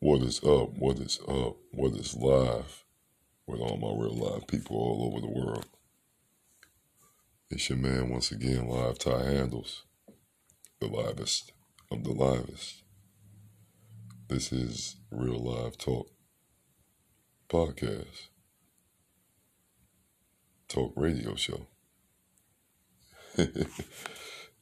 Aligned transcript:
What 0.00 0.22
is 0.22 0.38
up? 0.44 0.78
What 0.78 1.00
is 1.00 1.18
up? 1.26 1.56
What 1.72 1.94
is 1.94 2.14
live 2.14 2.84
with 3.48 3.58
all 3.58 3.76
my 3.78 4.00
real 4.00 4.14
live 4.14 4.46
people 4.46 4.76
all 4.76 5.10
over 5.10 5.20
the 5.20 5.26
world? 5.26 5.66
It's 7.50 7.68
your 7.68 7.78
man 7.78 8.08
once 8.08 8.30
again, 8.30 8.68
Live 8.68 9.00
Ty 9.00 9.24
Handles, 9.24 9.86
the 10.78 10.86
livest 10.86 11.50
of 11.90 12.04
the 12.04 12.12
livest. 12.12 12.84
This 14.28 14.52
is 14.52 14.98
Real 15.10 15.42
Live 15.42 15.76
Talk 15.76 16.08
Podcast, 17.48 18.28
talk 20.68 20.92
radio 20.94 21.34
show. 21.34 21.66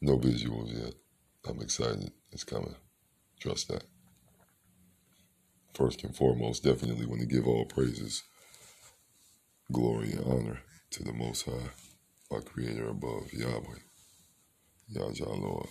no 0.01 0.17
visuals 0.17 0.83
yet. 0.83 0.95
I'm 1.47 1.61
excited. 1.61 2.11
It's 2.33 2.45
coming. 2.45 2.75
Trust 3.39 3.69
that 3.69 3.85
first 5.77 6.03
and 6.05 6.17
foremost, 6.17 6.65
definitely 6.65 7.05
want 7.05 7.21
to 7.21 7.27
give 7.27 7.47
all 7.47 7.67
praises, 7.67 8.23
glory, 9.71 10.13
and 10.13 10.25
honor 10.25 10.61
to 10.91 11.05
the 11.05 11.13
Most 11.13 11.45
High, 11.45 11.71
our 12.31 12.41
Creator 12.41 12.89
above, 12.89 13.31
Yahweh, 13.33 13.81
Yahweh 14.89 15.37
Lord. 15.37 15.69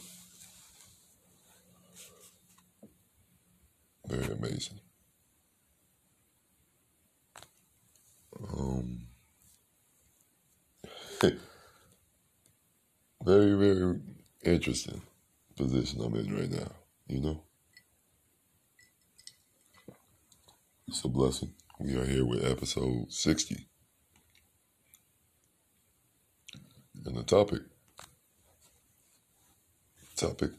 Very 4.07 4.35
amazing. 4.35 4.79
Um, 8.53 9.07
very, 13.23 13.53
very 13.53 13.99
interesting 14.43 15.01
position 15.55 16.01
I'm 16.01 16.13
in 16.15 16.35
right 16.35 16.51
now, 16.51 16.71
you 17.07 17.21
know? 17.21 17.44
It's 20.87 21.03
a 21.03 21.07
blessing. 21.07 21.51
We 21.79 21.95
are 21.97 22.05
here 22.05 22.25
with 22.25 22.45
episode 22.45 23.11
60. 23.11 23.67
And 27.05 27.15
the 27.15 27.23
topic, 27.23 27.61
topic, 30.15 30.51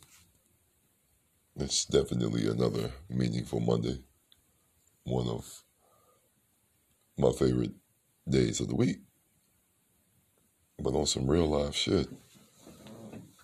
it's 1.55 1.85
definitely 1.85 2.49
another 2.49 2.91
meaningful 3.09 3.61
Monday. 3.61 4.01
One 5.05 5.29
of 5.29 5.63
my 7.17 7.31
favorite 7.31 7.75
days 8.29 8.61
of 8.61 8.67
the 8.67 8.75
week. 8.75 8.99
But 10.81 10.95
on 10.97 11.07
some 11.07 11.31
real 11.31 11.47
life 11.47 11.77
shit, 11.77 12.09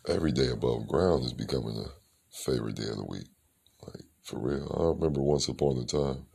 every 0.09 0.33
day 0.33 0.49
above 0.49 0.89
ground 0.89 1.25
is 1.25 1.33
becoming 1.33 1.77
a 1.79 1.91
favorite 2.37 2.75
day 2.75 2.89
of 2.89 2.97
the 2.97 3.07
week. 3.07 3.29
Like, 3.87 4.03
for 4.25 4.41
real. 4.41 4.77
I 4.79 4.99
remember 4.99 5.21
once 5.21 5.47
upon 5.47 5.79
a 5.79 5.85
time, 5.85 6.27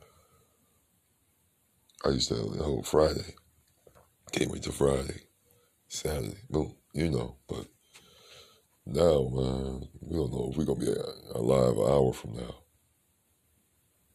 I 2.04 2.10
used 2.10 2.28
to 2.28 2.36
have 2.36 2.52
the 2.52 2.62
whole 2.62 2.82
Friday. 2.82 3.34
Can't 4.30 4.50
wait 4.50 4.62
till 4.62 4.72
Friday, 4.72 5.20
Saturday, 5.88 6.36
boom, 6.48 6.74
you 6.92 7.10
know. 7.10 7.36
But 7.48 7.66
now, 8.86 9.28
man, 9.32 9.88
we 10.00 10.16
don't 10.16 10.32
know 10.32 10.48
if 10.50 10.56
we're 10.56 10.64
gonna 10.64 10.80
be 10.80 10.94
alive 11.34 11.76
an 11.76 11.90
hour 11.90 12.12
from 12.12 12.34
now. 12.36 12.54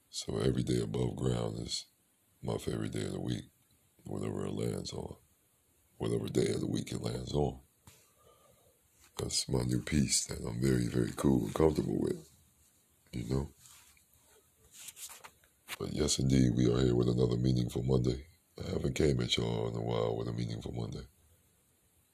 So 0.10 0.38
every 0.38 0.64
day 0.64 0.82
above 0.82 1.16
ground 1.16 1.60
is 1.60 1.86
my 2.42 2.58
favorite 2.58 2.94
day 2.94 3.06
of 3.06 3.14
the 3.14 3.20
week, 3.20 3.46
whatever 4.06 4.46
it 4.46 4.54
lands 4.54 4.94
on, 4.94 5.16
whatever 5.98 6.28
day 6.28 6.54
of 6.54 6.62
the 6.62 6.68
week 6.68 6.92
it 6.92 7.02
lands 7.02 7.34
on. 7.34 7.60
That's 9.18 9.50
my 9.50 9.64
new 9.64 9.82
piece 9.82 10.26
that 10.28 10.40
I'm 10.46 10.62
very, 10.62 10.88
very 10.88 11.12
cool 11.16 11.46
and 11.46 11.54
comfortable 11.54 12.00
with, 12.00 12.28
you 13.12 13.26
know. 13.30 13.50
But 15.84 15.94
yes, 15.94 16.18
indeed, 16.18 16.56
we 16.56 16.72
are 16.72 16.80
here 16.80 16.96
with 16.96 17.10
another 17.10 17.36
meaningful 17.36 17.84
Monday. 17.84 18.26
I 18.58 18.72
haven't 18.72 18.96
came 18.96 19.20
at 19.20 19.36
y'all 19.36 19.68
in 19.68 19.76
a 19.76 19.82
while 19.82 20.16
with 20.16 20.30
a 20.30 20.32
meaningful 20.32 20.72
Monday, 20.72 21.06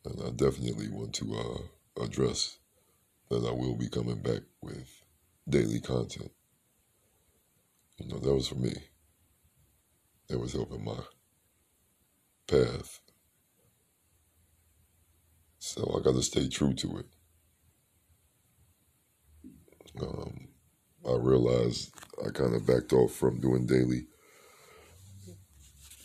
and 0.06 0.20
I 0.24 0.32
definitely 0.32 0.90
want 0.90 1.14
to 1.14 1.36
uh, 1.36 2.04
address 2.04 2.58
that 3.30 3.46
I 3.46 3.52
will 3.52 3.76
be 3.76 3.88
coming 3.88 4.24
back 4.24 4.42
with 4.64 4.90
daily 5.48 5.80
content. 5.82 6.32
You 8.00 8.08
know, 8.08 8.18
that 8.18 8.34
was 8.34 8.48
for 8.48 8.56
me. 8.56 8.74
It 10.32 10.40
was 10.40 10.54
helping 10.54 10.84
my 10.84 11.02
path. 12.48 13.02
So 15.60 15.96
I 15.96 16.04
got 16.04 16.16
to 16.16 16.24
stay 16.24 16.50
true 16.50 16.74
to 16.74 16.98
it. 16.98 17.06
Um, 20.02 20.49
I 21.08 21.16
realized 21.16 21.92
I 22.26 22.30
kind 22.32 22.56
of 22.56 22.68
backed 22.68 22.94
off 22.94 23.14
from 23.14 23.40
doing 23.40 23.66
daily 23.66 24.08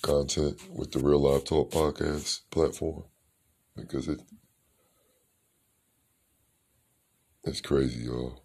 content 0.02 0.60
with 0.70 0.92
the 0.92 1.00
Real 1.00 1.20
Live 1.20 1.44
Talk 1.44 1.70
podcast 1.70 2.40
platform 2.50 3.04
because 3.76 4.08
it 4.08 4.20
it's 7.42 7.60
crazy, 7.60 8.04
y'all. 8.04 8.44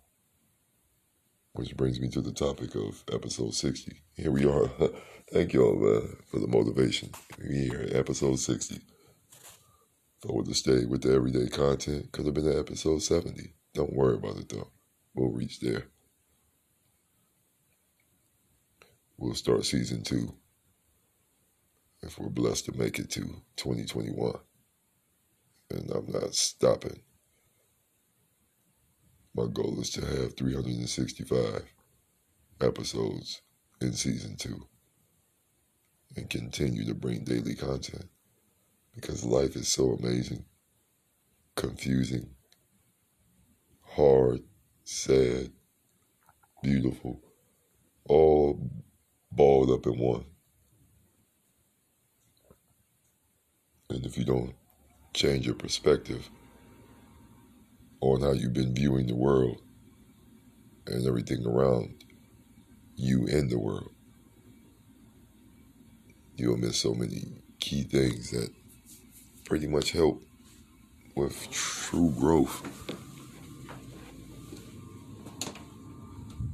Which 1.54 1.76
brings 1.78 2.00
me 2.00 2.10
to 2.10 2.22
the 2.22 2.32
topic 2.32 2.76
of 2.76 3.04
episode 3.12 3.54
60. 3.54 4.02
Here 4.14 4.32
we 4.32 4.46
are. 4.46 4.70
Thank 5.32 5.54
y'all 5.54 5.80
for 6.32 6.40
the 6.40 6.48
motivation. 6.48 7.12
We 7.38 7.70
here 7.70 7.90
episode 7.92 8.40
60. 8.40 8.76
If 8.76 10.30
I 10.30 10.34
would 10.34 10.48
have 10.48 10.56
stayed 10.56 10.90
with 10.90 11.04
the 11.04 11.14
everyday 11.14 11.48
content, 11.48 12.12
could 12.12 12.26
have 12.26 12.34
been 12.34 12.48
at 12.48 12.58
episode 12.58 13.04
70. 13.04 13.54
Don't 13.74 13.94
worry 13.94 14.16
about 14.16 14.38
it 14.38 14.50
though. 14.50 14.72
We'll 15.14 15.32
reach 15.32 15.60
there. 15.60 15.88
We'll 19.20 19.36
start 19.36 19.66
season 19.66 20.02
two 20.02 20.34
if 22.02 22.18
we're 22.18 22.30
blessed 22.30 22.66
to 22.66 22.78
make 22.78 23.00
it 23.00 23.10
to 23.12 23.22
2021. 23.58 24.34
And 25.72 25.92
I'm 25.92 26.10
not 26.10 26.34
stopping. 26.34 27.02
My 29.36 29.46
goal 29.52 29.78
is 29.82 29.90
to 29.92 30.06
have 30.06 30.36
365 30.38 31.66
episodes 32.62 33.42
in 33.82 33.94
season 33.94 34.38
two 34.38 34.68
and 36.16 36.30
continue 36.30 36.86
to 36.86 36.96
bring 36.96 37.24
daily 37.24 37.56
content 37.56 38.06
because 38.96 39.24
life 39.26 39.56
is 39.56 39.68
so 39.68 39.98
amazing, 40.02 40.46
confusing, 41.56 42.30
hard, 43.84 44.40
sad, 44.86 45.52
beautiful, 46.64 47.22
all 48.06 48.60
balled 49.40 49.72
up 49.72 49.88
in 49.88 49.98
one. 49.98 50.26
And 53.90 54.06
if 54.06 54.18
you 54.18 54.26
don't 54.26 54.54
change 55.14 55.46
your 55.46 55.56
perspective 55.56 56.30
on 58.02 58.20
how 58.20 58.34
you've 58.34 58.52
been 58.52 58.76
viewing 58.76 59.08
the 59.08 59.16
world 59.16 59.62
and 60.88 61.08
everything 61.08 61.46
around 61.46 62.04
you 62.98 63.28
and 63.28 63.50
the 63.50 63.58
world, 63.58 63.92
you'll 66.36 66.58
miss 66.58 66.78
so 66.78 66.94
many 66.94 67.42
key 67.62 67.84
things 67.84 68.32
that 68.32 68.50
pretty 69.46 69.68
much 69.68 69.94
help 69.94 70.22
with 71.16 71.50
true 71.50 72.14
growth 72.20 72.62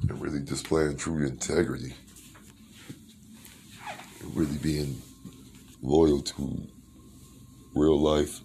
and 0.08 0.22
really 0.22 0.40
displaying 0.40 0.96
true 0.96 1.26
integrity 1.26 1.96
really 4.34 4.58
being 4.58 5.02
loyal 5.82 6.22
to 6.22 6.68
real 7.74 8.00
life 8.00 8.42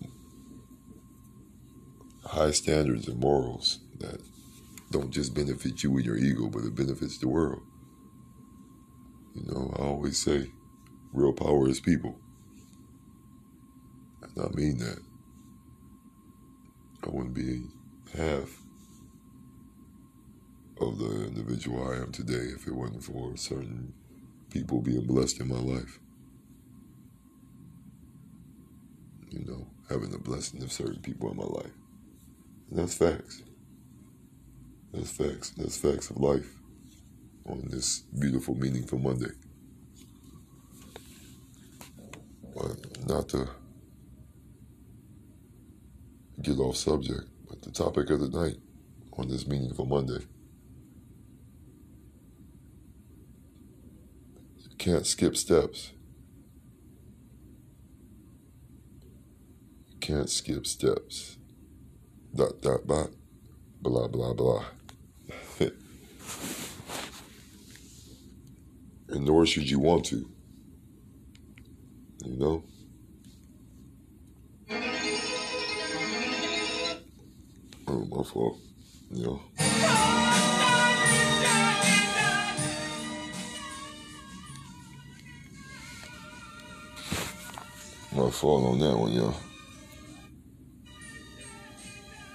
high 2.31 2.51
standards 2.51 3.09
and 3.09 3.19
morals 3.19 3.81
that 3.99 4.21
don't 4.91 5.11
just 5.11 5.35
benefit 5.35 5.83
you 5.83 5.97
and 5.97 6.05
your 6.05 6.17
ego, 6.17 6.49
but 6.49 6.65
it 6.65 6.75
benefits 6.75 7.19
the 7.19 7.29
world. 7.29 7.63
You 9.35 9.43
know, 9.53 9.75
I 9.79 9.83
always 9.83 10.23
say 10.23 10.51
real 11.13 11.33
power 11.33 11.69
is 11.69 11.81
people. 11.81 12.19
And 14.23 14.45
I 14.45 14.49
mean 14.55 14.79
that. 14.79 14.99
I 17.03 17.09
wouldn't 17.09 17.35
be 17.35 17.63
half 18.17 18.61
of 20.81 20.99
the 20.99 21.27
individual 21.27 21.91
I 21.91 21.97
am 21.97 22.13
today 22.13 22.53
if 22.55 22.67
it 22.67 22.75
wasn't 22.75 23.05
for 23.05 23.37
certain 23.37 23.95
people 24.51 24.81
being 24.81 25.07
blessed 25.07 25.41
in 25.41 25.49
my 25.49 25.59
life. 25.59 25.99
You 29.31 29.45
know, 29.45 29.67
having 29.89 30.11
the 30.11 30.19
blessing 30.19 30.63
of 30.63 30.73
certain 30.73 31.01
people 31.01 31.31
in 31.31 31.37
my 31.37 31.45
life. 31.45 31.73
And 32.69 32.79
that's 32.79 32.95
facts. 32.95 33.43
That's 34.93 35.11
facts. 35.11 35.51
That's 35.51 35.79
facts 35.79 36.11
of 36.11 36.19
life 36.19 36.49
on 37.47 37.69
this 37.71 38.01
beautiful, 38.19 38.55
meaningful 38.57 38.99
Monday. 38.99 39.31
But 42.55 43.07
not 43.07 43.29
to 43.31 43.49
get 46.43 46.59
off 46.59 46.77
subject, 46.77 47.29
but 47.49 47.63
the 47.63 47.71
topic 47.71 48.11
of 48.11 48.21
the 48.21 48.29
night 48.29 48.57
on 49.17 49.29
this 49.29 49.47
meaningful 49.47 49.87
Monday 49.87 50.25
can't 54.81 55.07
skip 55.07 55.37
steps. 55.37 55.93
You 59.91 59.99
Can't 60.01 60.31
skip 60.31 60.67
steps. 60.67 61.37
Dot, 62.35 62.63
dot, 62.63 62.87
dot. 62.87 63.11
Blah, 63.83 64.09
blah, 64.09 64.33
blah. 64.33 64.65
and 69.11 69.27
nor 69.27 69.45
should 69.45 69.69
you 69.69 69.81
want 69.81 70.07
to. 70.07 70.27
You 72.25 72.37
know? 72.39 72.65
Oh, 77.87 78.07
my 78.07 78.23
fault. 78.23 78.59
You 79.11 79.25
know? 79.25 79.43
Fault 88.31 88.65
on 88.65 88.79
that 88.79 88.97
one, 88.97 89.13
y'all. 89.13 89.35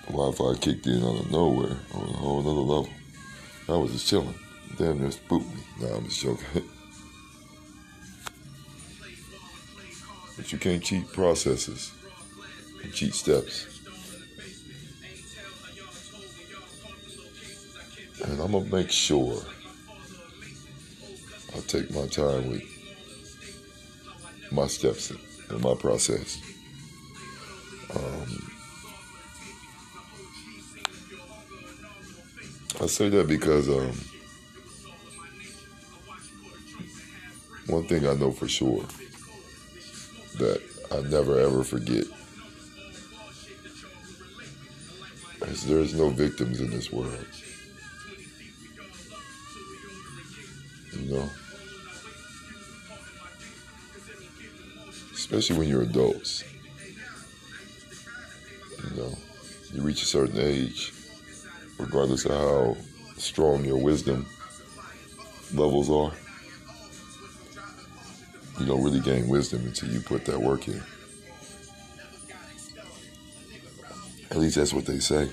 Wi-Fi 0.07 0.59
kicked 0.59 0.85
in 0.87 1.03
out 1.03 1.19
of 1.19 1.31
nowhere 1.31 1.77
on 1.93 2.09
a 2.09 2.13
whole 2.13 2.39
other 2.39 2.49
level. 2.51 2.89
I 3.69 3.71
was 3.77 3.91
just 3.91 4.07
chilling. 4.07 4.35
Damn 4.77 4.99
near 4.99 5.09
spooked 5.09 5.47
me. 5.47 5.61
Nah, 5.79 5.95
I'm 5.95 6.05
just 6.05 6.21
joking. 6.21 6.45
but 10.37 10.51
you 10.51 10.57
can't 10.57 10.83
cheat 10.83 11.11
processes 11.13 11.91
and 12.83 12.93
cheat 12.93 13.15
steps. 13.15 13.67
And 18.23 18.41
I'm 18.41 18.51
gonna 18.51 18.65
make 18.65 18.91
sure 18.91 19.41
I 21.55 21.59
take 21.61 21.89
my 21.91 22.05
time 22.07 22.49
with 22.49 22.63
my 24.51 24.67
steps 24.67 25.11
in 25.11 25.17
my 25.51 25.75
process. 25.75 26.41
Um, 27.95 28.51
I 32.81 32.87
say 32.87 33.09
that 33.09 33.27
because 33.27 33.69
um, 33.69 33.93
one 37.67 37.87
thing 37.87 38.07
I 38.07 38.13
know 38.13 38.31
for 38.31 38.47
sure 38.47 38.83
that 40.39 40.61
I 40.91 41.01
never 41.09 41.39
ever 41.39 41.63
forget 41.63 42.05
is 45.47 45.65
there's 45.65 45.93
no 45.93 46.09
victims 46.09 46.59
in 46.59 46.69
this 46.69 46.91
world. 46.91 47.25
Especially 55.35 55.59
when 55.59 55.67
you're 55.67 55.81
adults. 55.81 56.45
You 58.89 58.95
know, 58.95 59.13
you 59.73 59.81
reach 59.81 60.01
a 60.01 60.05
certain 60.05 60.39
age, 60.39 60.93
regardless 61.77 62.23
of 62.23 62.31
how 62.31 62.77
strong 63.17 63.65
your 63.65 63.75
wisdom 63.75 64.25
levels 65.53 65.89
are. 65.89 66.13
You 68.61 68.65
don't 68.65 68.81
really 68.81 69.01
gain 69.01 69.27
wisdom 69.27 69.65
until 69.65 69.89
you 69.89 69.99
put 69.99 70.23
that 70.23 70.39
work 70.39 70.69
in. 70.69 70.81
At 74.31 74.37
least 74.37 74.55
that's 74.55 74.71
what 74.71 74.85
they 74.85 74.99
say. 74.99 75.29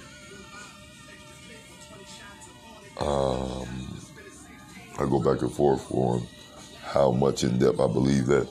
Um, 2.98 4.00
I 4.98 5.06
go 5.08 5.22
back 5.22 5.42
and 5.42 5.52
forth 5.52 5.86
on 5.92 6.26
how 6.82 7.12
much 7.12 7.44
in 7.44 7.60
depth 7.60 7.78
I 7.78 7.86
believe 7.86 8.26
that 8.26 8.48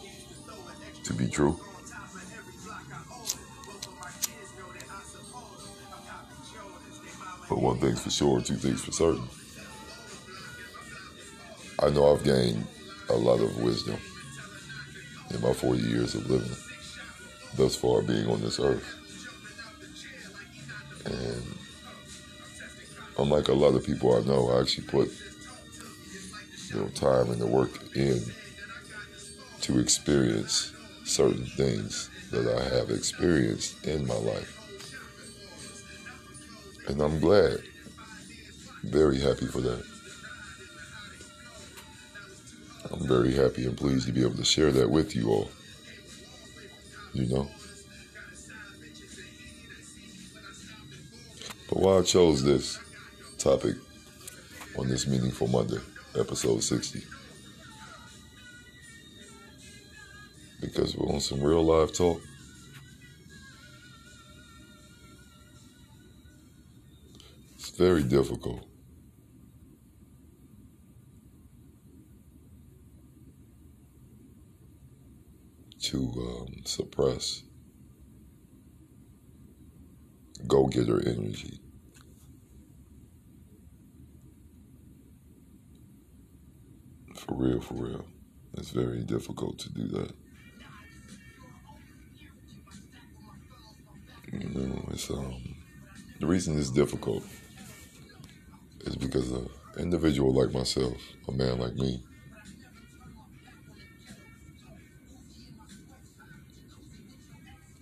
to 1.11 1.17
be 1.17 1.27
true. 1.27 1.59
But 7.49 7.59
one 7.59 7.79
thing's 7.79 8.01
for 8.01 8.09
sure, 8.09 8.41
two 8.41 8.55
things 8.55 8.81
for 8.81 8.91
certain. 8.91 9.27
I 11.79 11.89
know 11.89 12.13
I've 12.13 12.23
gained 12.23 12.65
a 13.09 13.13
lot 13.13 13.41
of 13.41 13.57
wisdom 13.61 13.97
in 15.31 15.41
my 15.41 15.53
40 15.53 15.81
years 15.81 16.15
of 16.15 16.29
living, 16.29 16.55
thus 17.57 17.75
far 17.75 18.01
being 18.01 18.29
on 18.29 18.41
this 18.41 18.59
earth. 18.59 18.97
And 21.05 21.57
unlike 23.17 23.49
a 23.49 23.53
lot 23.53 23.75
of 23.75 23.85
people 23.85 24.15
I 24.15 24.21
know, 24.21 24.51
I 24.51 24.61
actually 24.61 24.87
put 24.87 25.11
you 26.69 26.79
know 26.79 26.87
time 26.89 27.31
and 27.31 27.41
the 27.41 27.47
work 27.47 27.71
in 27.95 28.21
to 29.61 29.79
experience 29.79 30.73
certain 31.11 31.45
things 31.45 32.09
that 32.31 32.47
I 32.47 32.63
have 32.75 32.89
experienced 32.89 33.85
in 33.85 34.07
my 34.07 34.15
life. 34.15 34.57
And 36.87 37.01
I'm 37.01 37.19
glad, 37.19 37.59
very 38.83 39.19
happy 39.19 39.45
for 39.45 39.59
that. 39.61 39.83
I'm 42.91 43.07
very 43.07 43.33
happy 43.33 43.65
and 43.65 43.77
pleased 43.77 44.07
to 44.07 44.13
be 44.13 44.21
able 44.21 44.35
to 44.35 44.45
share 44.45 44.71
that 44.71 44.89
with 44.89 45.15
you 45.15 45.29
all. 45.29 45.51
You 47.13 47.27
know? 47.27 47.49
But 51.69 51.77
why 51.77 51.97
I 51.97 52.01
chose 52.01 52.43
this 52.43 52.79
topic 53.37 53.75
on 54.77 54.87
this 54.87 55.07
Meaningful 55.07 55.47
Monday, 55.47 55.79
episode 56.17 56.63
60. 56.63 57.01
Because 60.61 60.95
we're 60.95 61.13
on 61.13 61.19
some 61.19 61.41
real 61.41 61.63
live 61.63 61.91
talk. 61.91 62.21
It's 67.55 67.71
very 67.71 68.03
difficult 68.03 68.65
to 75.81 75.97
um, 75.97 76.61
suppress 76.63 77.43
go 80.47 80.67
getter 80.67 80.99
energy. 81.07 81.59
For 87.15 87.35
real, 87.35 87.61
for 87.61 87.73
real. 87.75 88.05
It's 88.57 88.71
very 88.71 89.01
difficult 89.03 89.59
to 89.59 89.69
do 89.71 89.87
that. 89.89 90.20
You 94.31 94.49
know, 94.49 94.85
it's 94.91 95.09
um 95.09 95.55
the 96.19 96.27
reason 96.27 96.57
it's 96.57 96.69
difficult 96.69 97.23
is 98.81 98.95
because 98.95 99.31
an 99.31 99.47
individual 99.77 100.33
like 100.33 100.53
myself, 100.53 100.97
a 101.27 101.31
man 101.31 101.59
like 101.59 101.75
me, 101.75 102.01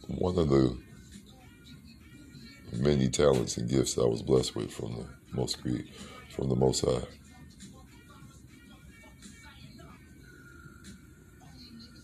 one 0.08 0.38
of 0.38 0.50
the 0.50 0.78
many 2.74 3.10
talents 3.10 3.58
and 3.58 3.70
gifts 3.70 3.98
I 3.98 4.06
was 4.06 4.22
blessed 4.22 4.56
with 4.56 4.72
from 4.72 4.96
the 4.96 5.06
most 5.36 5.58
from 6.30 6.50
the 6.50 6.56
Most 6.56 6.86
High. 6.86 7.02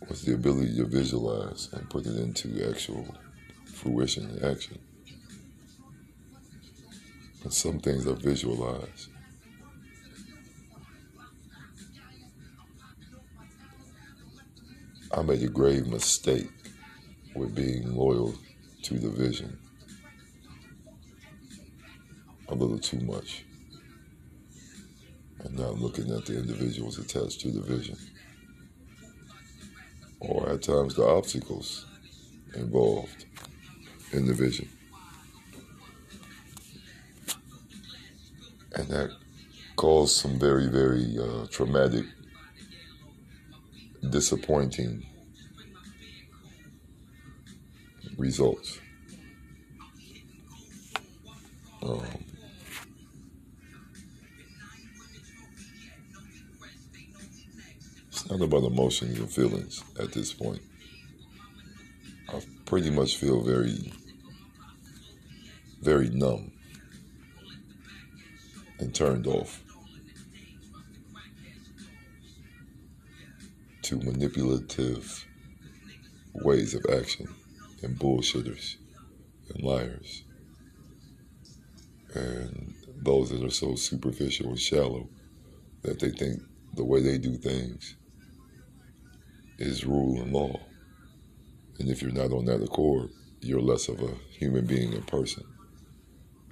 Was 0.07 0.21
the 0.23 0.35
ability 0.35 0.75
to 0.75 0.85
visualize 0.85 1.69
and 1.73 1.89
put 1.89 2.05
it 2.05 2.15
into 2.15 2.69
actual 2.69 3.07
fruition 3.85 4.25
and 4.25 4.43
action. 4.43 4.79
And 7.43 7.53
some 7.53 7.79
things 7.79 8.07
are 8.07 8.15
visualized. 8.15 9.09
I 15.15 15.21
made 15.21 15.43
a 15.43 15.47
grave 15.47 15.85
mistake 15.85 16.49
with 17.35 17.53
being 17.53 17.95
loyal 17.95 18.33
to 18.83 18.97
the 18.97 19.09
vision. 19.09 19.57
A 22.49 22.55
little 22.55 22.79
too 22.79 22.99
much. 23.01 23.45
And 25.43 25.59
not 25.59 25.79
looking 25.79 26.11
at 26.11 26.25
the 26.25 26.39
individuals 26.39 26.97
attached 26.97 27.41
to 27.41 27.51
the 27.51 27.61
vision. 27.61 27.97
Or 30.19 30.49
at 30.49 30.63
times 30.63 30.95
the 30.95 31.05
obstacles 31.05 31.85
involved 32.55 33.25
in 34.15 34.25
the 34.25 34.33
vision. 34.33 34.67
And 38.73 38.87
that 38.89 39.09
caused 39.75 40.15
some 40.15 40.39
very, 40.39 40.67
very 40.67 41.17
uh, 41.17 41.47
traumatic, 41.47 42.05
disappointing 44.09 45.05
results. 48.17 48.79
Um, 51.83 52.01
it's 58.07 58.29
not 58.29 58.41
about 58.41 58.63
emotions 58.63 59.19
and 59.19 59.29
feelings 59.29 59.83
at 59.99 60.11
this 60.13 60.33
point. 60.33 60.61
I 62.29 62.41
pretty 62.65 62.89
much 62.89 63.17
feel 63.17 63.41
very, 63.41 63.93
very 65.85 66.09
numb 66.09 66.51
and 68.79 68.93
turned 68.95 69.27
off 69.27 69.61
to 73.83 73.97
manipulative 73.97 75.23
ways 76.33 76.73
of 76.73 76.83
action 76.91 77.27
and 77.83 77.99
bullshitters 77.99 78.77
and 79.53 79.63
liars 79.63 80.23
and 82.15 82.73
those 83.03 83.29
that 83.29 83.43
are 83.43 83.51
so 83.51 83.75
superficial 83.75 84.47
and 84.47 84.59
shallow 84.59 85.07
that 85.83 85.99
they 85.99 86.09
think 86.09 86.41
the 86.73 86.83
way 86.83 86.99
they 86.99 87.19
do 87.19 87.37
things 87.37 87.95
is 89.59 89.85
rule 89.85 90.19
and 90.19 90.33
law. 90.33 90.59
And 91.77 91.89
if 91.89 92.01
you're 92.01 92.11
not 92.11 92.31
on 92.31 92.45
that 92.45 92.63
accord, 92.63 93.11
you're 93.41 93.61
less 93.61 93.87
of 93.87 94.01
a 94.01 94.15
human 94.31 94.65
being 94.65 94.93
in 94.93 95.03
person. 95.03 95.43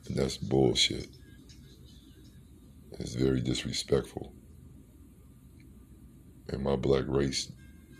And 0.07 0.17
that's 0.17 0.37
bullshit. 0.37 1.07
It's 2.99 3.15
very 3.15 3.41
disrespectful. 3.41 4.33
And 6.49 6.63
my 6.63 6.75
black 6.75 7.05
race, 7.07 7.51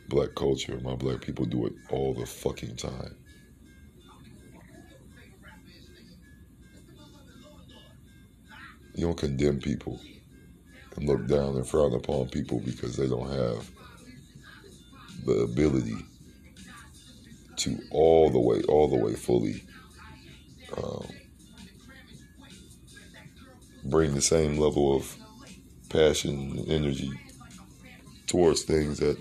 black 0.10 0.36
culture, 0.36 0.80
my 0.82 0.96
black 0.96 1.22
people 1.22 1.46
do 1.46 1.66
it 1.66 1.74
all 1.90 2.14
the 2.14 2.26
fucking 2.26 2.76
time. 2.76 3.16
You 8.96 9.08
don't 9.08 9.18
condemn 9.18 9.60
people 9.60 10.00
and 10.96 11.08
look 11.08 11.26
down 11.28 11.56
and 11.56 11.68
frown 11.68 11.94
upon 11.94 12.30
people 12.30 12.60
because 12.60 12.96
they 12.96 13.08
don't 13.08 13.30
have 13.30 13.70
the 15.26 15.40
ability 15.40 15.98
to 17.56 17.80
all 17.92 18.30
the 18.30 18.40
way, 18.40 18.62
all 18.64 18.88
the 18.88 18.98
way 18.98 19.16
fully 19.16 19.64
um, 20.78 21.08
bring 23.86 24.14
the 24.14 24.22
same 24.22 24.58
level 24.58 24.96
of 24.96 25.16
passion 25.90 26.58
and 26.58 26.70
energy 26.70 27.12
towards 28.28 28.64
things 28.64 29.00
that 29.00 29.18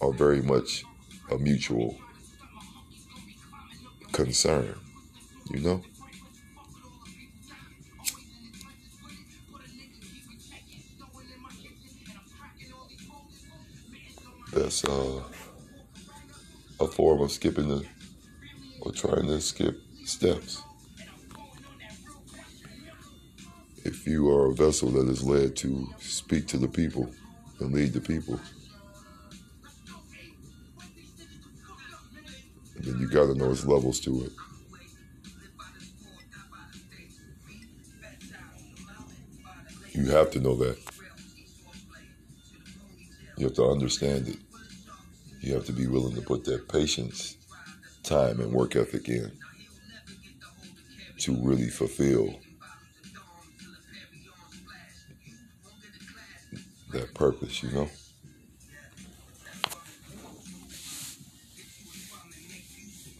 are 0.00 0.12
very 0.12 0.42
much 0.42 0.84
a 1.30 1.38
mutual 1.38 1.96
concern, 4.12 4.74
you 5.50 5.60
know? 5.60 5.82
That's 14.52 14.84
uh, 14.84 15.22
a 16.78 16.86
form 16.86 17.22
of 17.22 17.32
skipping 17.32 17.68
the 17.68 17.84
or 18.80 18.92
trying 18.92 19.26
to 19.26 19.40
skip 19.40 19.80
steps. 20.04 20.62
If 23.84 24.06
you 24.06 24.30
are 24.30 24.50
a 24.50 24.54
vessel 24.54 24.88
that 24.92 25.08
is 25.10 25.22
led 25.22 25.56
to 25.56 25.86
speak 25.98 26.46
to 26.48 26.56
the 26.56 26.68
people 26.68 27.10
and 27.60 27.72
lead 27.72 27.92
the 27.92 28.00
people, 28.00 28.40
then 32.80 32.98
you 32.98 33.08
got 33.08 33.26
to 33.26 33.34
know 33.34 33.50
its 33.50 33.66
levels 33.66 34.00
to 34.00 34.24
it. 34.24 34.32
You 39.92 40.06
have 40.06 40.30
to 40.32 40.40
know 40.40 40.56
that. 40.56 40.78
You 43.36 43.44
have 43.46 43.54
to 43.54 43.66
understand 43.66 44.28
it. 44.28 44.38
You 45.40 45.54
have 45.54 45.66
to 45.66 45.72
be 45.72 45.86
willing 45.86 46.14
to 46.14 46.22
put 46.22 46.44
that 46.44 46.68
patience, 46.68 47.36
time, 48.02 48.40
and 48.40 48.50
work 48.50 48.76
ethic 48.76 49.08
in 49.10 49.30
to 51.18 51.36
really 51.42 51.68
fulfill 51.68 52.34
purpose, 57.14 57.62
you 57.62 57.70
know? 57.70 57.88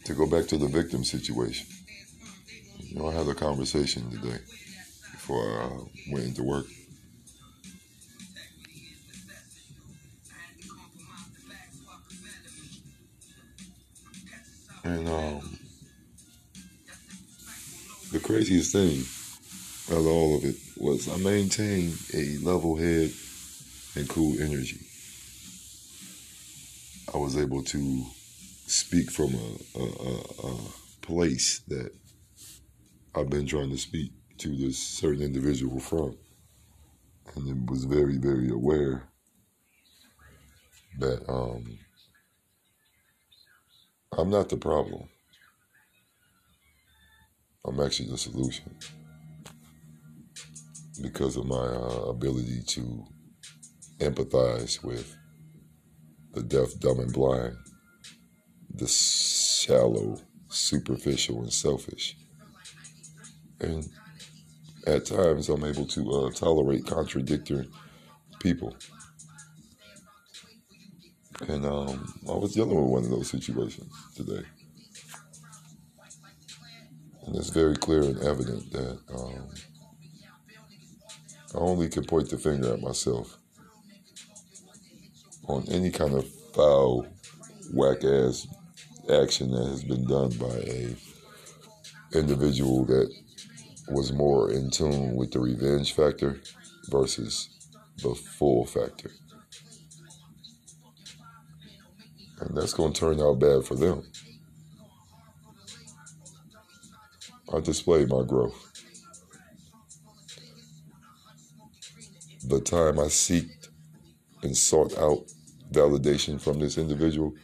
To 0.04 0.14
go 0.14 0.26
back 0.26 0.46
to 0.48 0.58
the 0.58 0.68
victim 0.68 1.02
situation, 1.02 1.66
you 2.78 2.98
know, 2.98 3.08
I 3.08 3.12
had 3.12 3.26
a 3.26 3.34
conversation 3.34 4.10
today 4.10 4.38
before 5.12 5.42
I 5.42 5.68
went 6.12 6.26
into 6.26 6.42
work. 6.42 6.66
And 14.84 15.08
um, 15.08 15.58
the 18.12 18.20
craziest 18.20 18.72
thing 18.72 19.02
out 19.90 20.00
of 20.00 20.06
all 20.06 20.36
of 20.36 20.44
it 20.44 20.56
was 20.76 21.08
I 21.08 21.16
maintained 21.16 21.96
a 22.12 22.36
level 22.44 22.76
head 22.76 23.10
and 23.96 24.08
cool 24.08 24.34
energy. 24.40 24.80
I 27.12 27.18
was 27.18 27.36
able 27.36 27.62
to 27.62 28.04
speak 28.66 29.10
from 29.10 29.34
a, 29.34 29.78
a, 29.78 29.84
a, 29.84 30.48
a 30.48 30.56
place 31.02 31.60
that 31.68 31.92
I've 33.14 33.30
been 33.30 33.46
trying 33.46 33.70
to 33.70 33.78
speak 33.78 34.12
to 34.38 34.56
this 34.56 34.78
certain 34.78 35.22
individual 35.22 35.78
from. 35.78 36.16
And 37.36 37.48
it 37.48 37.70
was 37.70 37.84
very, 37.84 38.18
very 38.18 38.50
aware 38.50 39.08
that 40.98 41.28
um, 41.28 41.78
I'm 44.16 44.30
not 44.30 44.48
the 44.48 44.56
problem. 44.56 45.08
I'm 47.64 47.80
actually 47.80 48.10
the 48.10 48.18
solution 48.18 48.76
because 51.02 51.36
of 51.36 51.46
my 51.46 51.56
uh, 51.56 52.08
ability 52.08 52.62
to 52.66 53.06
empathize 53.98 54.82
with 54.82 55.16
the 56.32 56.42
deaf, 56.42 56.78
dumb, 56.80 57.00
and 57.00 57.12
blind, 57.12 57.56
the 58.74 58.86
shallow, 58.86 60.20
superficial, 60.48 61.42
and 61.42 61.52
selfish. 61.52 62.16
And 63.60 63.88
at 64.86 65.06
times, 65.06 65.48
I'm 65.48 65.64
able 65.64 65.86
to 65.86 66.10
uh, 66.10 66.30
tolerate 66.30 66.86
contradictory 66.86 67.68
people. 68.40 68.76
And 71.48 71.64
um, 71.64 72.14
I 72.28 72.32
was 72.32 72.54
dealing 72.54 72.74
with 72.74 72.90
one 72.90 73.04
of 73.04 73.10
those 73.10 73.30
situations 73.30 73.92
today. 74.14 74.42
And 77.26 77.36
it's 77.36 77.50
very 77.50 77.76
clear 77.76 78.02
and 78.02 78.18
evident 78.22 78.70
that 78.72 78.98
um, 79.14 79.48
I 81.54 81.58
only 81.58 81.88
can 81.88 82.04
point 82.04 82.28
the 82.28 82.38
finger 82.38 82.74
at 82.74 82.80
myself 82.80 83.38
on 85.46 85.64
any 85.70 85.90
kind 85.90 86.14
of 86.14 86.28
foul, 86.54 87.06
whack 87.72 88.04
ass 88.04 88.46
action 89.10 89.50
that 89.50 89.66
has 89.66 89.84
been 89.84 90.06
done 90.06 90.30
by 90.38 90.56
a 90.66 90.96
individual 92.14 92.84
that 92.84 93.12
was 93.88 94.12
more 94.12 94.50
in 94.50 94.70
tune 94.70 95.14
with 95.16 95.32
the 95.32 95.40
revenge 95.40 95.92
factor 95.92 96.40
versus 96.88 97.48
the 98.02 98.14
full 98.14 98.64
factor. 98.64 99.10
And 102.40 102.56
that's 102.56 102.74
going 102.74 102.92
to 102.92 103.00
turn 103.00 103.20
out 103.20 103.38
bad 103.38 103.64
for 103.64 103.74
them. 103.74 104.02
I 107.52 107.60
displayed 107.60 108.08
my 108.08 108.22
growth. 108.22 108.70
The 112.46 112.60
time 112.60 112.98
I 112.98 113.04
seeked 113.04 113.68
and 114.42 114.56
sought 114.56 114.96
out 114.98 115.30
validation 115.74 116.40
from 116.40 116.58
this 116.58 116.78
individual, 116.78 117.34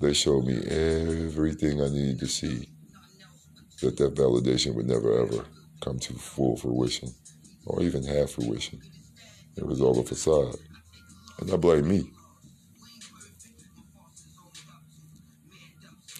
they 0.00 0.12
showed 0.12 0.44
me 0.46 0.58
everything 0.66 1.82
I 1.82 1.88
needed 1.88 2.20
to 2.20 2.26
see 2.26 2.68
that 3.82 3.96
that 3.96 4.14
validation 4.14 4.74
would 4.74 4.86
never 4.86 5.20
ever 5.22 5.44
come 5.80 5.98
to 5.98 6.14
full 6.14 6.56
fruition 6.56 7.10
or 7.66 7.82
even 7.82 8.04
half 8.04 8.30
fruition. 8.30 8.80
It 9.56 9.66
was 9.66 9.80
all 9.80 9.98
a 9.98 10.04
facade. 10.04 10.56
And 11.38 11.50
I 11.50 11.56
blame 11.56 11.88
me. 11.88 12.10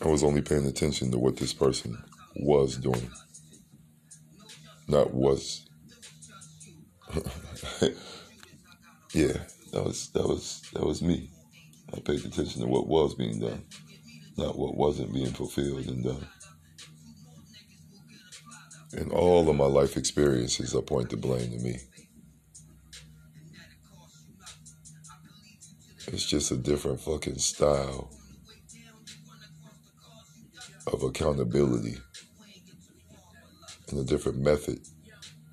I 0.02 0.08
was 0.08 0.24
only 0.24 0.40
paying 0.40 0.66
attention 0.66 1.10
to 1.10 1.18
what 1.18 1.36
this 1.36 1.52
person 1.52 1.96
was 2.36 2.76
doing, 2.78 3.10
not 4.88 5.12
was. 5.12 5.68
yeah, 9.12 9.38
that 9.72 9.84
was 9.84 10.10
that 10.10 10.26
was 10.26 10.62
that 10.72 10.84
was 10.84 11.02
me. 11.02 11.30
I 11.92 12.00
paid 12.00 12.24
attention 12.24 12.62
to 12.62 12.68
what 12.68 12.86
was 12.86 13.14
being 13.14 13.40
done, 13.40 13.64
not 14.36 14.56
what 14.56 14.76
wasn't 14.76 15.12
being 15.12 15.32
fulfilled 15.32 15.86
and 15.86 16.04
done. 16.04 16.26
In 18.92 19.10
all 19.10 19.48
of 19.48 19.56
my 19.56 19.66
life 19.66 19.96
experiences, 19.96 20.74
I 20.74 20.80
point 20.80 21.10
the 21.10 21.16
blame 21.16 21.50
to 21.50 21.58
me. 21.58 21.78
It's 26.08 26.26
just 26.26 26.50
a 26.50 26.56
different 26.56 27.00
fucking 27.00 27.38
style 27.38 28.10
of 30.88 31.02
accountability 31.02 31.98
and 33.90 34.00
a 34.00 34.04
different 34.04 34.38
method 34.38 34.80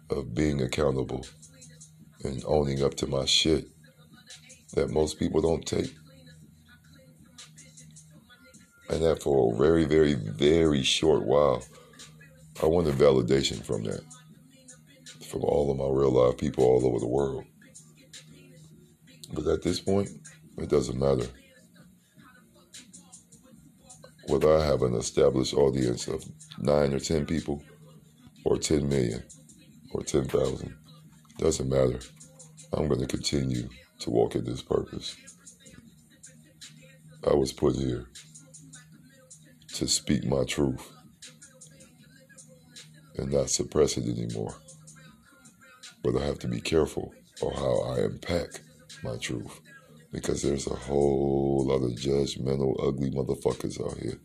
of 0.09 0.33
being 0.33 0.61
accountable 0.61 1.25
and 2.24 2.43
owning 2.45 2.83
up 2.83 2.95
to 2.95 3.07
my 3.07 3.25
shit 3.25 3.67
that 4.74 4.89
most 4.89 5.19
people 5.19 5.41
don't 5.41 5.65
take. 5.65 5.93
And 8.89 9.03
that 9.03 9.21
for 9.21 9.53
a 9.53 9.57
very, 9.57 9.86
very, 9.86 10.13
very 10.13 10.83
short 10.83 11.24
while, 11.25 11.63
I 12.62 12.65
wanted 12.65 12.95
validation 12.95 13.63
from 13.63 13.83
that. 13.83 14.01
From 15.29 15.43
all 15.43 15.69
of 15.69 15.77
my 15.77 15.86
real 15.86 16.12
life 16.12 16.38
people 16.38 16.63
all 16.63 16.86
over 16.86 17.00
the 17.00 17.07
world. 17.07 17.43
But 19.33 19.45
at 19.47 19.62
this 19.62 19.79
point, 19.79 20.09
it 20.57 20.69
doesn't 20.69 20.97
matter. 20.97 21.27
Whether 24.27 24.57
I 24.57 24.65
have 24.65 24.83
an 24.83 24.95
established 24.95 25.53
audience 25.53 26.07
of 26.07 26.24
nine 26.59 26.93
or 26.93 27.00
ten 27.00 27.25
people, 27.25 27.62
or 28.45 28.57
10 28.57 28.88
million, 28.88 29.24
or 29.91 30.01
10,000, 30.03 30.74
doesn't 31.38 31.70
matter. 31.70 32.00
I'm 32.74 32.88
going 32.88 33.00
to 33.00 33.08
continue 33.08 33.70
to 34.00 34.10
walk 34.10 34.36
in 34.36 34.44
this 34.44 34.62
purpose. 34.62 35.15
I 37.29 37.34
was 37.34 37.53
put 37.53 37.75
here 37.75 38.08
to 39.75 39.88
speak 39.88 40.25
my 40.25 40.44
truth 40.44 40.91
and 43.17 43.32
not 43.32 43.50
suppress 43.50 43.98
it 43.98 44.06
anymore. 44.06 44.56
But 46.03 46.15
I 46.15 46.25
have 46.25 46.39
to 46.39 46.48
be 46.48 46.62
careful 46.62 47.13
of 47.41 47.53
how 47.53 47.82
I 47.84 48.01
impact 48.01 48.62
my 49.03 49.17
truth 49.17 49.60
because 50.12 50.41
there's 50.41 50.67
a 50.67 50.75
whole 50.75 51.65
lot 51.67 51.84
of 51.84 51.91
judgmental, 51.91 52.75
ugly 52.88 53.12
motherfuckers 53.12 53.79
out 53.84 53.98
here 53.98 54.20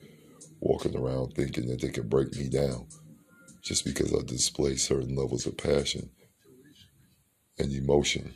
walking 0.60 0.96
around 0.96 1.34
thinking 1.34 1.66
that 1.68 1.80
they 1.80 1.88
can 1.88 2.08
break 2.08 2.34
me 2.36 2.48
down 2.48 2.86
just 3.62 3.84
because 3.84 4.14
I 4.14 4.22
display 4.24 4.76
certain 4.76 5.14
levels 5.16 5.46
of 5.46 5.56
passion 5.56 6.08
and 7.58 7.72
emotion 7.72 8.34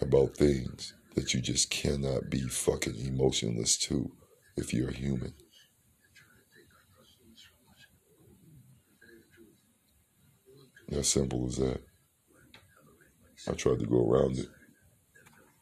about 0.00 0.36
things 0.36 0.94
that 1.14 1.34
you 1.34 1.40
just 1.40 1.70
cannot 1.70 2.30
be 2.30 2.40
fucking 2.40 2.94
emotionless 3.06 3.76
to 3.76 4.10
if 4.56 4.72
you're 4.72 4.90
human. 4.90 5.34
As 10.90 11.08
simple 11.08 11.46
as 11.46 11.56
that. 11.56 11.80
I 13.48 13.52
tried 13.52 13.80
to 13.80 13.86
go 13.86 14.08
around 14.08 14.38
it. 14.38 14.48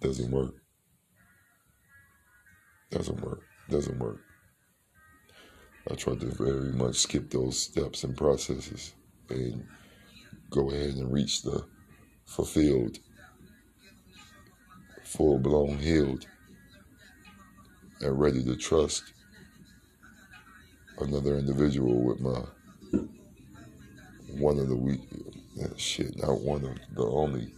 Doesn't 0.01 0.31
work. 0.31 0.55
Doesn't 2.91 3.21
work. 3.21 3.41
Doesn't 3.69 3.99
work. 3.99 4.21
I 5.91 5.95
tried 5.95 6.21
to 6.21 6.27
very 6.27 6.73
much 6.73 6.97
skip 6.97 7.31
those 7.31 7.59
steps 7.59 8.05
and 8.05 8.17
processes 8.17 8.95
and 9.31 9.65
go 10.51 10.71
ahead 10.71 10.95
and 10.95 11.13
reach 11.13 11.43
the 11.43 11.67
fulfilled, 12.27 12.99
full 15.03 15.39
blown 15.39 15.79
healed, 15.79 16.27
and 18.01 18.21
ready 18.21 18.45
to 18.45 18.57
trust 18.57 19.13
another 20.99 21.39
individual 21.39 22.03
with 22.03 22.21
my 22.21 22.43
one 24.39 24.59
of 24.59 24.69
the 24.69 24.77
weak 24.77 25.01
eh, 25.61 25.67
shit, 25.77 26.17
not 26.19 26.41
one 26.41 26.65
of 26.65 26.79
the 26.95 27.05
only 27.05 27.49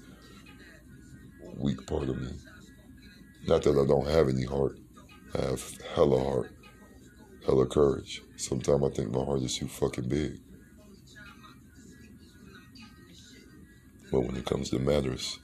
weak 1.57 1.85
part 1.87 2.09
of 2.09 2.21
me. 2.21 2.31
Not 3.47 3.63
that 3.63 3.79
I 3.79 3.87
don't 3.87 4.07
have 4.07 4.29
any 4.29 4.45
heart. 4.45 4.79
I 5.35 5.43
have 5.43 5.63
hella 5.95 6.23
heart, 6.23 6.53
hella 7.45 7.67
courage. 7.67 8.23
Sometimes 8.37 8.85
I 8.85 8.91
think 8.91 9.11
my 9.11 9.25
heart 9.25 9.43
is 9.43 9.57
too 9.57 9.69
fucking 9.69 10.09
big. 10.09 10.41
But 14.11 14.21
when 14.21 14.37
it 14.37 14.47
comes 14.47 14.71
to 14.71 14.79
matters 14.79 15.39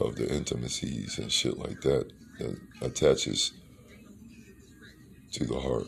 of 0.00 0.16
the 0.16 0.28
intimacies 0.32 1.18
and 1.18 1.30
shit 1.30 1.56
like 1.56 1.80
that, 1.82 2.10
that 2.38 2.58
attaches 2.82 3.52
to 5.32 5.44
the 5.44 5.58
heart, 5.58 5.86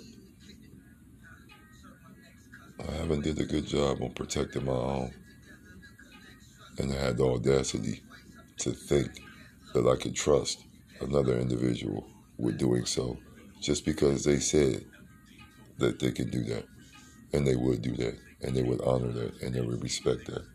I 2.89 2.93
haven't 2.93 3.23
did 3.23 3.41
a 3.41 3.45
good 3.45 3.67
job 3.67 4.01
on 4.03 4.13
protecting 4.13 4.65
my 4.65 4.73
own. 4.73 5.13
And 6.79 6.93
I 6.93 6.97
had 6.97 7.17
the 7.17 7.25
audacity 7.25 8.03
to 8.59 8.71
think 8.71 9.21
that 9.75 9.87
I 9.87 9.97
could 9.97 10.15
trust 10.15 10.65
another 11.01 11.39
individual 11.39 12.07
with 12.39 12.59
doing 12.59 12.87
so 12.87 13.19
just 13.61 13.85
because 13.85 14.25
they 14.25 14.39
said 14.39 14.85
that 15.79 15.99
they 15.99 16.13
could 16.13 16.31
do 16.31 16.45
that. 16.45 16.65
And 17.33 17.47
they 17.47 17.57
would 17.57 17.83
do 17.83 17.97
that. 17.97 18.17
And 18.43 18.57
they 18.57 18.63
would 18.63 18.81
honor 18.83 19.11
that. 19.13 19.43
And 19.43 19.55
they 19.55 19.61
would 19.61 19.83
respect 19.83 20.27
that. 20.27 20.47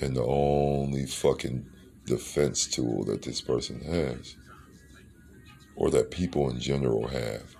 And 0.00 0.16
the 0.16 0.24
only 0.24 1.06
fucking 1.06 1.66
defense 2.04 2.66
tool 2.66 3.04
that 3.04 3.22
this 3.22 3.40
person 3.40 3.80
has, 3.80 4.36
or 5.76 5.90
that 5.90 6.10
people 6.10 6.50
in 6.50 6.60
general 6.60 7.08
have, 7.08 7.56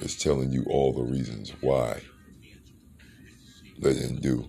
is 0.00 0.16
telling 0.16 0.52
you 0.52 0.64
all 0.68 0.92
the 0.92 1.02
reasons 1.02 1.52
why 1.60 2.00
they 3.80 3.92
didn't 3.92 4.20
do 4.20 4.48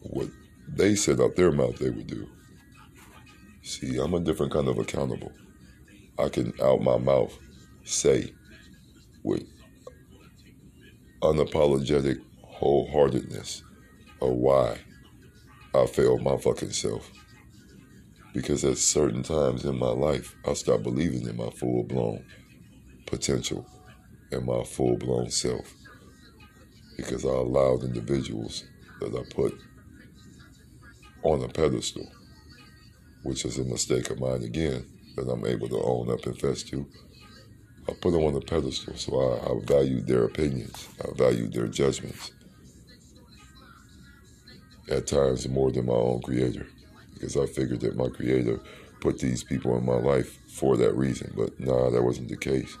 what 0.00 0.28
they 0.68 0.94
said 0.94 1.20
out 1.20 1.36
their 1.36 1.52
mouth 1.52 1.78
they 1.78 1.90
would 1.90 2.06
do. 2.06 2.28
See, 3.62 3.98
I'm 3.98 4.14
a 4.14 4.20
different 4.20 4.52
kind 4.52 4.68
of 4.68 4.78
accountable. 4.78 5.32
I 6.18 6.28
can 6.28 6.52
out 6.62 6.82
my 6.82 6.98
mouth 6.98 7.36
say 7.84 8.32
with 9.22 9.46
unapologetic 11.22 12.20
wholeheartedness 12.60 13.62
of 14.20 14.30
why 14.30 14.78
I 15.74 15.86
failed 15.86 16.22
my 16.22 16.36
fucking 16.36 16.70
self. 16.70 17.10
Because 18.32 18.64
at 18.64 18.78
certain 18.78 19.22
times 19.22 19.64
in 19.64 19.78
my 19.78 19.88
life, 19.88 20.36
I 20.46 20.54
stopped 20.54 20.84
believing 20.84 21.26
in 21.28 21.36
my 21.36 21.50
full 21.50 21.82
blown 21.82 22.24
potential 23.06 23.66
and 24.30 24.46
my 24.46 24.62
full 24.64 24.96
blown 24.96 25.30
self. 25.30 25.74
Because 26.96 27.24
I 27.24 27.30
allowed 27.30 27.82
individuals 27.82 28.64
that 29.00 29.14
I 29.14 29.34
put 29.34 29.58
on 31.24 31.42
a 31.42 31.48
pedestal, 31.48 32.08
which 33.24 33.44
is 33.44 33.58
a 33.58 33.64
mistake 33.64 34.10
of 34.10 34.20
mine 34.20 34.42
again, 34.42 34.86
that 35.16 35.28
I'm 35.28 35.44
able 35.44 35.68
to 35.68 35.80
own 35.82 36.10
up 36.10 36.24
and 36.26 36.38
fess 36.38 36.62
to. 36.64 36.86
I 37.88 37.92
put 37.94 38.12
them 38.12 38.24
on 38.24 38.34
a 38.34 38.40
pedestal, 38.40 38.96
so 38.96 39.20
I, 39.20 39.50
I 39.50 39.64
valued 39.64 40.06
their 40.06 40.24
opinions, 40.24 40.88
I 41.02 41.08
valued 41.16 41.52
their 41.52 41.66
judgments. 41.66 42.30
At 44.88 45.06
times, 45.06 45.48
more 45.48 45.72
than 45.72 45.86
my 45.86 45.94
own 45.94 46.20
creator, 46.20 46.66
because 47.14 47.36
I 47.36 47.46
figured 47.46 47.80
that 47.80 47.96
my 47.96 48.08
creator 48.08 48.60
put 49.00 49.18
these 49.18 49.42
people 49.42 49.76
in 49.78 49.84
my 49.84 49.96
life 49.96 50.40
for 50.48 50.76
that 50.76 50.94
reason. 50.94 51.32
But 51.36 51.58
nah, 51.58 51.90
that 51.90 52.02
wasn't 52.02 52.28
the 52.28 52.36
case. 52.36 52.76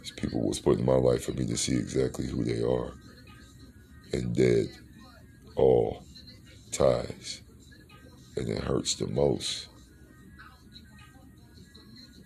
These 0.00 0.12
people 0.12 0.46
was 0.46 0.60
put 0.60 0.78
in 0.78 0.84
my 0.84 0.94
life 0.94 1.24
for 1.24 1.32
me 1.32 1.44
to 1.46 1.56
see 1.56 1.76
exactly 1.76 2.26
who 2.28 2.44
they 2.44 2.62
are, 2.62 2.92
and 4.12 4.34
dead 4.34 4.68
all 5.56 6.04
ties, 6.70 7.42
and 8.36 8.48
it 8.48 8.62
hurts 8.62 8.94
the 8.94 9.08
most 9.08 9.68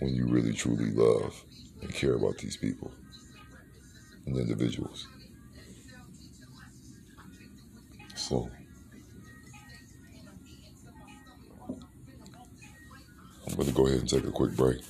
when 0.01 0.15
you 0.15 0.27
really 0.27 0.53
truly 0.53 0.91
love 0.91 1.45
and 1.81 1.95
care 1.95 2.15
about 2.15 2.39
these 2.39 2.57
people 2.57 2.93
and 4.27 4.37
individuals. 4.37 5.07
So, 8.31 8.49
I'm 13.45 13.55
going 13.57 13.67
to 13.67 13.75
go 13.75 13.89
ahead 13.89 13.99
and 13.99 14.09
take 14.09 14.23
a 14.23 14.31
quick 14.31 14.55
break. 14.55 14.81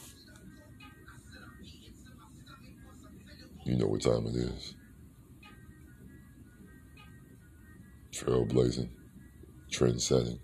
You 3.65 3.79
know 3.79 3.87
what 3.87 4.03
time 4.03 4.27
it 4.27 4.37
is. 4.37 4.75
Trailblazing, 8.13 8.91
trend 9.71 10.03
setting, 10.03 10.39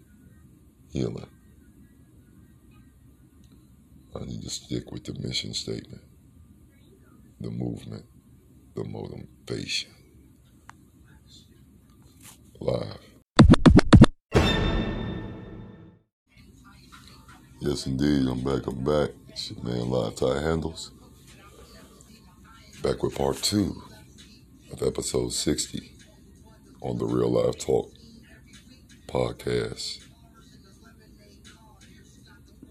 healing. 0.90 1.28
I 4.18 4.24
need 4.24 4.40
to 4.40 4.48
stick 4.48 4.90
with 4.90 5.04
the 5.04 5.12
mission 5.20 5.52
statement, 5.52 6.00
the 7.40 7.50
movement, 7.50 8.06
the 8.74 8.84
motivation. 8.84 9.95
Live. 12.60 12.98
Yes, 17.60 17.86
indeed, 17.86 18.26
I'm 18.28 18.42
back. 18.42 18.66
I'm 18.66 18.82
back. 18.84 19.10
It's 19.28 19.50
your 19.50 19.62
man, 19.62 19.90
Live 19.90 20.16
Ty 20.16 20.40
Handles. 20.40 20.90
Back 22.82 23.02
with 23.02 23.16
part 23.16 23.36
two 23.42 23.82
of 24.72 24.82
episode 24.82 25.32
60 25.32 25.92
on 26.80 26.98
the 26.98 27.04
Real 27.06 27.30
Live 27.30 27.58
Talk 27.58 27.90
podcast. 29.06 30.02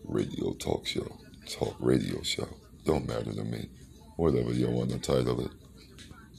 radio 0.08 0.54
talk 0.54 0.86
show, 0.86 1.18
talk 1.50 1.76
radio 1.80 2.22
show. 2.22 2.48
Don't 2.86 3.08
matter 3.08 3.34
to 3.34 3.44
me. 3.44 3.70
Whatever 4.18 4.54
you 4.54 4.70
want 4.70 4.92
to 4.92 5.00
title 5.00 5.42
it. 5.46 5.52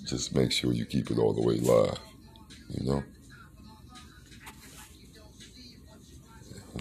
Just 0.05 0.35
make 0.35 0.53
sure 0.53 0.73
you 0.73 0.87
keep 0.87 1.11
it 1.11 1.19
all 1.19 1.33
the 1.33 1.43
way 1.43 1.57
live. 1.57 1.99
You 2.69 2.87
know? 2.87 3.05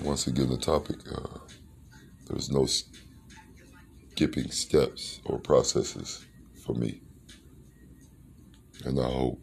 Once 0.05 0.27
again, 0.27 0.49
the 0.49 0.57
topic 0.57 0.97
uh, 1.11 1.39
there's 2.27 2.51
no 2.51 2.67
skipping 4.11 4.51
steps 4.51 5.19
or 5.25 5.39
processes 5.39 6.25
for 6.63 6.73
me. 6.73 7.01
And 8.83 8.99
I 8.99 9.03
hope 9.03 9.41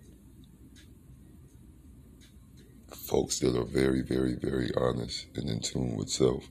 folks 2.94 3.40
that 3.40 3.56
are 3.56 3.64
very, 3.64 4.02
very, 4.02 4.36
very 4.36 4.70
honest 4.76 5.26
and 5.34 5.50
in 5.50 5.60
tune 5.60 5.96
with 5.96 6.08
self 6.08 6.48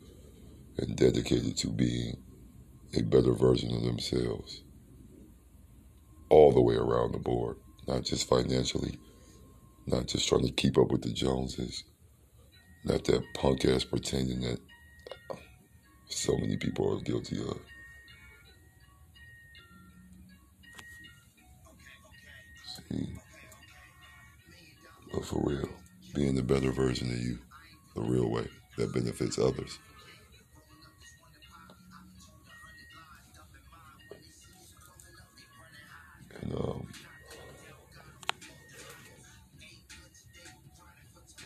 and 0.78 0.96
dedicated 0.96 1.58
to 1.58 1.70
being 1.70 2.18
a 2.98 3.02
better 3.02 3.34
version 3.34 3.74
of 3.74 3.84
themselves 3.84 4.64
all 6.30 6.52
the 6.52 6.62
way 6.62 6.76
around 6.76 7.14
the 7.14 7.20
board, 7.20 7.58
not 7.88 8.04
just 8.04 8.28
financially, 8.28 9.00
not 9.86 10.08
just 10.08 10.28
trying 10.28 10.46
to 10.46 10.52
keep 10.52 10.78
up 10.78 10.92
with 10.92 11.02
the 11.02 11.12
Joneses, 11.12 11.84
not 12.84 13.04
that 13.06 13.24
punk 13.34 13.66
ass 13.66 13.84
pretending 13.84 14.42
that 14.42 14.60
so 16.10 16.36
many 16.38 16.58
people 16.58 16.94
are 16.94 17.02
guilty 17.02 17.40
of. 17.40 17.60
See, 22.90 23.14
but 25.14 25.26
for 25.26 25.42
real, 25.44 25.70
being 26.16 26.36
the 26.36 26.44
better 26.44 26.72
version 26.72 27.10
of 27.10 27.18
you, 27.18 27.40
the 27.96 28.02
real 28.02 28.30
way 28.30 28.48
that 28.78 28.94
benefits 28.94 29.38
others. 29.38 29.80
And 36.42 36.54
um, 36.54 36.88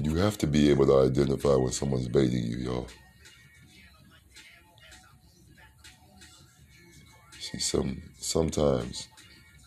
you 0.06 0.16
have 0.18 0.38
to 0.38 0.46
be 0.46 0.70
able 0.70 0.86
to 0.86 1.00
identify 1.00 1.56
when 1.56 1.72
someone's 1.72 2.08
baiting 2.08 2.44
you, 2.44 2.58
y'all. 2.58 2.88
See, 7.40 7.58
some 7.58 8.04
sometimes 8.20 9.08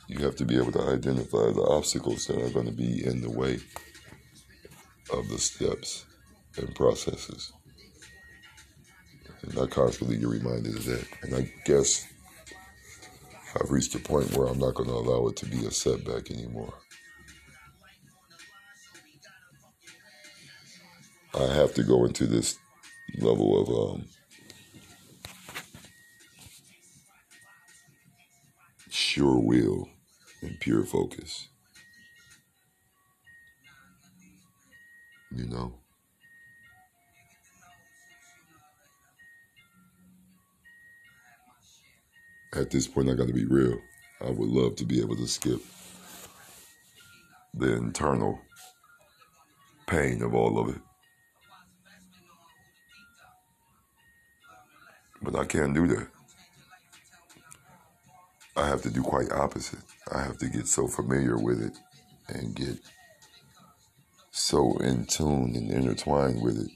you 0.07 0.25
have 0.25 0.37
to 0.37 0.45
be 0.45 0.57
able 0.57 0.71
to 0.71 0.83
identify 0.83 1.51
the 1.51 1.67
obstacles 1.69 2.27
that 2.27 2.41
are 2.41 2.51
going 2.51 2.67
to 2.67 2.73
be 2.73 3.05
in 3.05 3.21
the 3.21 3.31
way 3.31 3.59
of 5.13 5.29
the 5.29 5.39
steps 5.39 6.07
and 6.57 6.73
processes. 6.77 7.53
And 9.43 9.59
I 9.59 9.67
constantly 9.67 10.19
get 10.19 10.29
reminded 10.29 10.77
of 10.77 10.85
that. 10.85 11.07
And 11.23 11.35
I 11.35 11.53
guess 11.65 12.07
I've 13.57 13.73
reached 13.73 13.97
a 13.97 13.99
point 13.99 14.37
where 14.37 14.47
I'm 14.47 14.61
not 14.61 14.75
going 14.75 14.89
to 14.89 14.95
allow 14.95 15.27
it 15.27 15.37
to 15.39 15.47
be 15.47 15.67
a 15.67 15.73
setback 15.73 16.31
anymore. 16.31 16.75
I 21.39 21.55
have 21.55 21.73
to 21.75 21.85
go 21.85 22.05
into 22.05 22.27
this 22.27 22.59
level 23.21 23.63
of 23.63 23.69
um, 23.69 24.07
sure 28.91 29.39
will 29.39 29.89
and 30.43 30.59
pure 30.59 30.85
focus. 30.85 31.47
You 35.31 35.47
know? 35.47 35.75
At 42.57 42.71
this 42.71 42.89
point, 42.89 43.09
I 43.11 43.15
got 43.15 43.29
to 43.29 43.33
be 43.33 43.45
real. 43.45 43.79
I 44.21 44.31
would 44.31 44.49
love 44.49 44.75
to 44.77 44.85
be 44.85 45.01
able 45.01 45.15
to 45.15 45.29
skip 45.29 45.61
the 47.55 47.77
internal 47.77 48.41
pain 49.87 50.23
of 50.23 50.35
all 50.35 50.59
of 50.59 50.75
it. 50.75 50.83
But 55.23 55.37
I 55.37 55.45
can't 55.45 55.75
do 55.75 55.87
that. 55.89 56.09
I 58.57 58.67
have 58.67 58.83
to 58.83 58.91
do 58.91 59.03
quite 59.03 59.31
opposite. 59.31 59.81
I 60.13 60.23
have 60.23 60.39
to 60.39 60.49
get 60.49 60.67
so 60.67 60.89
familiar 60.89 61.37
with 61.39 61.63
it 61.63 61.77
and 62.29 62.55
get 62.55 62.79
so 64.31 64.77
in 64.79 65.05
tune 65.07 65.55
and 65.55 65.71
intertwined 65.71 66.43
with 66.43 66.59
it 66.59 66.71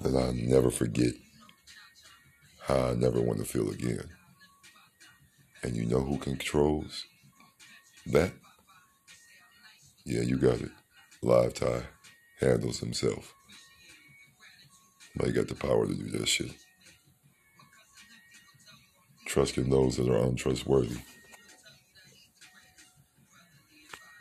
that 0.00 0.16
I 0.16 0.32
never 0.32 0.70
forget 0.70 1.12
how 2.62 2.90
I 2.90 2.94
never 2.94 3.20
want 3.20 3.40
to 3.40 3.44
feel 3.44 3.70
again. 3.70 4.08
And 5.62 5.76
you 5.76 5.84
know 5.84 6.00
who 6.00 6.16
controls 6.18 7.04
that? 8.06 8.32
Yeah, 10.04 10.22
you 10.22 10.38
got 10.38 10.60
it. 10.60 10.70
Live 11.22 11.54
Ty 11.54 11.82
handles 12.40 12.80
himself. 12.80 13.34
He 15.24 15.32
got 15.32 15.48
the 15.48 15.54
power 15.54 15.86
to 15.86 15.94
do 15.94 16.10
that 16.18 16.28
shit 16.28 16.50
trusting 19.30 19.70
those 19.70 19.96
that 19.96 20.08
are 20.08 20.24
untrustworthy. 20.24 20.96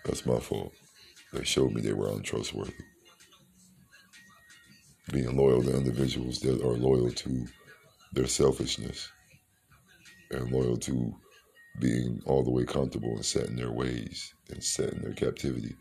That's 0.06 0.23
my 0.23 0.38
fault. 0.39 0.71
They 1.34 1.43
showed 1.43 1.71
me 1.73 1.82
they 1.82 1.93
were 1.93 2.12
untrustworthy. 2.12 2.73
Being 5.12 5.36
loyal 5.36 5.63
to 5.63 5.75
individuals 5.75 6.39
that 6.41 6.62
are 6.62 6.78
loyal 6.78 7.10
to 7.10 7.47
their 8.13 8.28
selfishness 8.28 9.10
and 10.30 10.52
loyal 10.52 10.78
to 10.78 11.15
being 11.82 12.21
all 12.28 12.43
the 12.43 12.52
way 12.52 12.65
comfortable 12.65 13.13
and 13.13 13.25
set 13.25 13.47
in 13.47 13.56
their 13.56 13.71
ways 13.71 14.36
and 14.52 14.63
set 14.63 14.93
in 14.93 15.02
their 15.02 15.13
captivity 15.13 15.75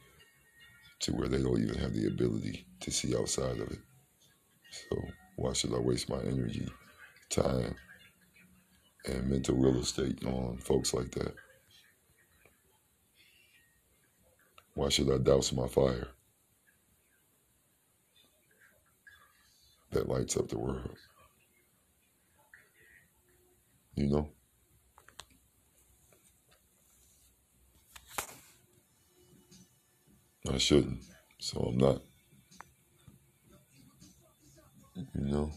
to 1.01 1.13
where 1.13 1.29
they 1.29 1.43
don't 1.43 1.63
even 1.63 1.77
have 1.79 1.93
the 1.93 2.07
ability 2.07 2.67
to 2.81 2.91
see 2.91 3.15
outside 3.15 3.59
of 3.59 3.71
it. 3.71 3.81
So 4.91 5.03
why 5.37 5.53
should 5.53 5.75
I 5.75 5.79
waste 5.79 6.09
my 6.09 6.21
energy, 6.21 6.69
time, 7.31 7.75
and 9.09 9.29
mental 9.29 9.57
real 9.57 9.81
estate 9.81 10.25
on 10.25 10.59
folks 10.59 10.93
like 10.93 11.11
that. 11.13 11.35
Why 14.75 14.89
should 14.91 15.11
I 15.11 15.19
douse 15.19 15.53
my 15.53 15.67
fire 15.67 16.09
that 19.91 20.09
lights 20.09 20.37
up 20.37 20.49
the 20.49 20.59
world? 20.59 20.97
You 23.95 24.07
know? 24.07 24.29
I 30.53 30.59
shouldn't, 30.59 31.01
so 31.39 31.61
I'm 31.61 31.79
not. 31.79 32.03
You 34.99 35.33
know? 35.33 35.53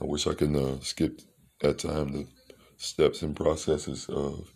I 0.00 0.04
wish 0.04 0.26
I 0.26 0.34
could 0.34 0.54
uh, 0.54 0.80
skip 0.80 1.20
that 1.60 1.78
time 1.78 2.12
the 2.12 2.26
steps 2.76 3.22
and 3.22 3.36
processes 3.36 4.06
of 4.08 4.52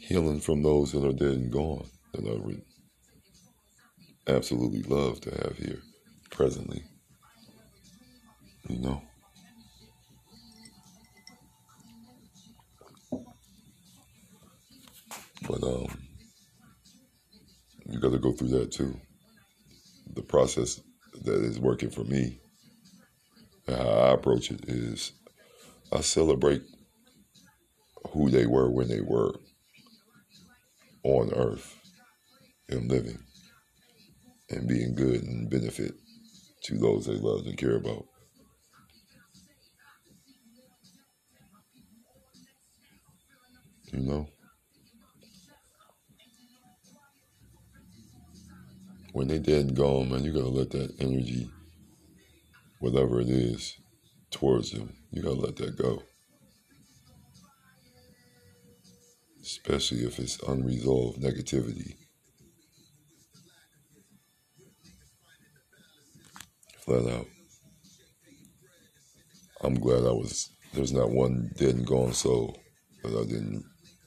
healing 0.00 0.40
from 0.40 0.62
those 0.62 0.92
that 0.92 1.04
are 1.04 1.12
dead 1.12 1.34
and 1.34 1.52
gone 1.52 1.86
that 2.12 2.26
I 2.26 2.36
would 2.44 2.62
absolutely 4.26 4.82
love 4.82 5.20
to 5.22 5.30
have 5.30 5.56
here 5.56 5.80
presently. 6.30 6.82
You 8.68 8.78
know? 8.78 9.02
But 15.48 15.62
um 15.64 15.86
you 17.88 17.98
gotta 17.98 18.18
go 18.18 18.32
through 18.32 18.48
that 18.48 18.70
too. 18.72 18.94
The 20.14 20.22
process 20.22 20.80
that 21.24 21.42
is 21.42 21.58
working 21.58 21.90
for 21.90 22.04
me 22.04 22.38
and 23.66 23.76
how 23.76 23.88
I 23.88 24.12
approach 24.12 24.50
it 24.50 24.64
is 24.68 25.12
I 25.92 26.00
celebrate 26.00 26.62
who 28.10 28.30
they 28.30 28.46
were 28.46 28.70
when 28.70 28.88
they 28.88 29.00
were 29.00 29.34
on 31.02 31.32
earth 31.34 31.76
and 32.68 32.90
living 32.90 33.18
and 34.50 34.68
being 34.68 34.94
good 34.94 35.22
and 35.22 35.48
benefit 35.48 35.94
to 36.64 36.78
those 36.78 37.06
they 37.06 37.14
love 37.14 37.46
and 37.46 37.56
care 37.56 37.76
about. 37.76 38.04
You 43.92 44.00
know? 44.00 44.28
When 49.12 49.28
they 49.28 49.38
dead 49.38 49.66
and 49.66 49.76
gone, 49.76 50.10
man, 50.10 50.24
you 50.24 50.32
gotta 50.32 50.48
let 50.48 50.70
that 50.70 50.94
energy, 51.00 51.50
whatever 52.78 53.20
it 53.20 53.28
is, 53.28 53.76
towards 54.30 54.70
them 54.70 54.94
you 55.10 55.22
gotta 55.22 55.40
let 55.40 55.56
that 55.56 55.76
go. 55.76 56.02
Especially 59.42 60.04
if 60.04 60.18
it's 60.18 60.40
unresolved 60.46 61.20
negativity. 61.20 61.94
Flat 66.78 67.06
out. 67.12 67.26
I'm 69.62 69.74
glad 69.74 70.04
I 70.04 70.12
was. 70.12 70.50
There's 70.72 70.92
not 70.92 71.10
one 71.10 71.50
dead 71.56 71.74
and 71.74 71.86
gone 71.86 72.12
soul 72.12 72.56
that 73.02 73.12
I 73.12 73.24
didn't 73.24 73.64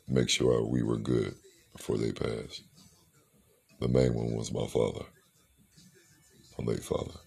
make 0.07 0.29
sure 0.29 0.65
we 0.65 0.81
were 0.81 0.97
good 0.97 1.35
before 1.75 1.97
they 1.97 2.11
passed. 2.11 2.63
The 3.83 3.89
main 3.89 4.13
one 4.13 4.33
was 4.33 4.53
my 4.53 4.65
father, 4.65 5.03
my 6.57 6.71
late 6.71 6.81
father. 6.81 7.19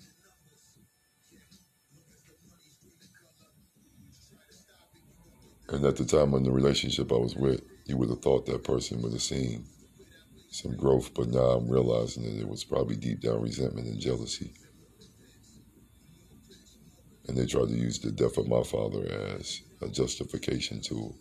And 5.69 5.85
at 5.85 5.97
the 5.97 6.07
time 6.07 6.33
in 6.33 6.45
the 6.45 6.51
relationship 6.51 7.13
I 7.13 7.17
was 7.17 7.37
with, 7.37 7.61
you 7.85 7.99
would 7.99 8.09
have 8.09 8.23
thought 8.23 8.47
that 8.47 8.65
person 8.65 9.03
would 9.03 9.13
have 9.13 9.21
seen 9.21 9.67
some 10.51 10.75
growth, 10.79 11.13
but 11.13 11.29
now 11.29 11.41
I'm 11.41 11.69
realizing 11.69 12.23
that 12.23 12.41
it 12.41 12.49
was 12.49 12.65
probably 12.65 12.97
deep 12.97 13.21
down 13.21 13.43
resentment 13.43 13.89
and 13.89 14.01
jealousy. 14.01 14.55
And 17.29 17.37
they 17.37 17.45
tried 17.45 17.69
to 17.69 17.77
use 17.77 17.99
the 17.99 18.13
death 18.13 18.39
of 18.39 18.49
my 18.49 18.63
father 18.63 19.05
as 19.37 19.61
a 19.83 19.89
justification 19.89 20.81
tool. 20.81 21.19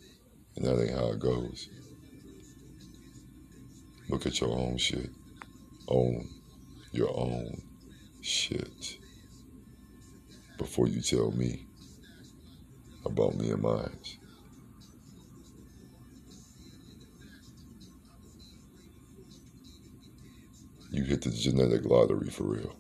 And 0.56 0.64
that 0.64 0.82
ain't 0.82 0.98
how 0.98 1.12
it 1.12 1.20
goes. 1.20 1.68
Look 4.08 4.26
at 4.26 4.40
your 4.40 4.58
own 4.58 4.78
shit. 4.78 5.10
Own 5.88 6.28
your 6.92 7.10
own 7.16 7.62
shit. 8.22 8.98
Before 10.58 10.88
you 10.88 11.02
tell 11.02 11.32
me 11.32 11.66
about 13.06 13.36
me 13.36 13.52
and 13.52 13.62
mine. 13.62 14.00
You 20.92 21.04
hit 21.04 21.22
the 21.22 21.30
genetic 21.30 21.86
lottery 21.86 22.30
for 22.30 22.44
real. 22.44 22.76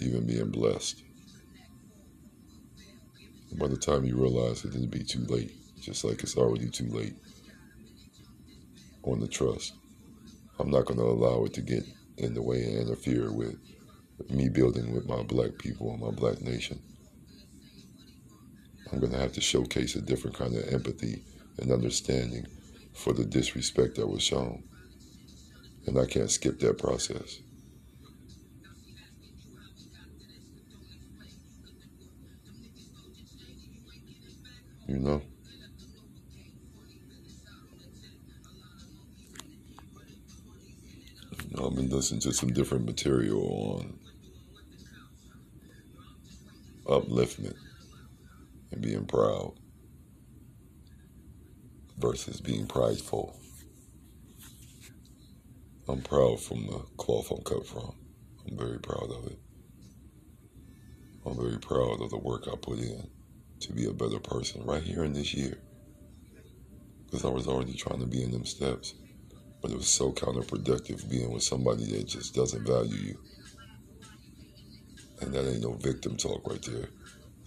Even 0.00 0.26
being 0.26 0.50
blessed. 0.50 1.02
By 3.58 3.68
the 3.68 3.76
time 3.76 4.04
you 4.04 4.16
realize 4.16 4.64
it, 4.64 4.74
it'll 4.74 4.86
be 4.86 5.04
too 5.04 5.26
late, 5.26 5.52
just 5.78 6.04
like 6.04 6.22
it's 6.22 6.38
already 6.38 6.70
too 6.70 6.88
late 6.88 7.14
on 9.04 9.20
the 9.20 9.28
trust. 9.28 9.74
I'm 10.58 10.70
not 10.70 10.86
going 10.86 10.98
to 10.98 11.04
allow 11.04 11.44
it 11.44 11.54
to 11.54 11.62
get 11.62 11.84
in 12.18 12.34
the 12.34 12.42
way 12.42 12.62
and 12.62 12.78
interfere 12.78 13.32
with 13.32 13.56
me 14.30 14.48
building 14.48 14.92
with 14.92 15.06
my 15.06 15.22
black 15.22 15.58
people 15.58 15.90
and 15.90 16.00
my 16.00 16.10
black 16.10 16.40
nation. 16.40 16.80
I'm 18.92 19.00
going 19.00 19.12
to 19.12 19.18
have 19.18 19.32
to 19.32 19.40
showcase 19.40 19.96
a 19.96 20.02
different 20.02 20.36
kind 20.36 20.54
of 20.54 20.72
empathy 20.72 21.24
and 21.58 21.72
understanding 21.72 22.46
for 22.94 23.12
the 23.12 23.24
disrespect 23.24 23.96
that 23.96 24.06
was 24.06 24.22
shown. 24.22 24.62
And 25.86 25.98
I 25.98 26.06
can't 26.06 26.30
skip 26.30 26.60
that 26.60 26.78
process. 26.78 27.40
You 34.86 34.98
know? 34.98 35.22
I've 41.60 41.76
been 41.76 41.90
listening 41.90 42.20
to 42.22 42.32
some 42.32 42.52
different 42.52 42.86
material 42.86 43.78
on 43.78 43.98
upliftment 46.86 47.56
and 48.70 48.80
being 48.80 49.06
proud 49.06 49.54
versus 51.98 52.40
being 52.40 52.66
prideful. 52.66 53.38
I'm 55.88 56.00
proud 56.02 56.40
from 56.40 56.66
the 56.66 56.78
cloth 56.96 57.30
I'm 57.30 57.42
cut 57.42 57.66
from. 57.66 57.94
I'm 58.48 58.56
very 58.56 58.78
proud 58.78 59.10
of 59.10 59.26
it. 59.26 59.38
I'm 61.26 61.36
very 61.36 61.58
proud 61.58 62.00
of 62.00 62.10
the 62.10 62.18
work 62.18 62.48
I 62.50 62.56
put 62.56 62.78
in 62.78 63.08
to 63.60 63.72
be 63.72 63.86
a 63.86 63.92
better 63.92 64.18
person 64.18 64.64
right 64.64 64.82
here 64.82 65.04
in 65.04 65.12
this 65.12 65.34
year. 65.34 65.58
Because 67.04 67.24
I 67.24 67.28
was 67.28 67.46
already 67.46 67.74
trying 67.74 68.00
to 68.00 68.06
be 68.06 68.22
in 68.22 68.30
them 68.30 68.46
steps. 68.46 68.94
But 69.62 69.70
it 69.70 69.76
was 69.76 69.88
so 69.88 70.12
counterproductive 70.12 71.08
being 71.08 71.32
with 71.32 71.44
somebody 71.44 71.84
that 71.92 72.08
just 72.08 72.34
doesn't 72.34 72.66
value 72.66 72.96
you. 72.96 73.18
And 75.20 75.32
that 75.32 75.48
ain't 75.48 75.62
no 75.62 75.74
victim 75.74 76.16
talk 76.16 76.46
right 76.50 76.62
there. 76.62 76.88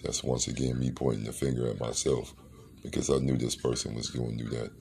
That's 0.02 0.24
once 0.24 0.48
again 0.48 0.80
me 0.80 0.92
pointing 0.92 1.26
the 1.26 1.34
finger 1.34 1.68
at 1.68 1.80
myself 1.80 2.34
because 2.82 3.10
I 3.10 3.18
knew 3.18 3.38
this 3.38 3.56
person 3.56 3.96
was 3.96 4.10
going 4.10 4.38
to 4.38 4.44
do 4.46 4.50
that. 4.52 4.72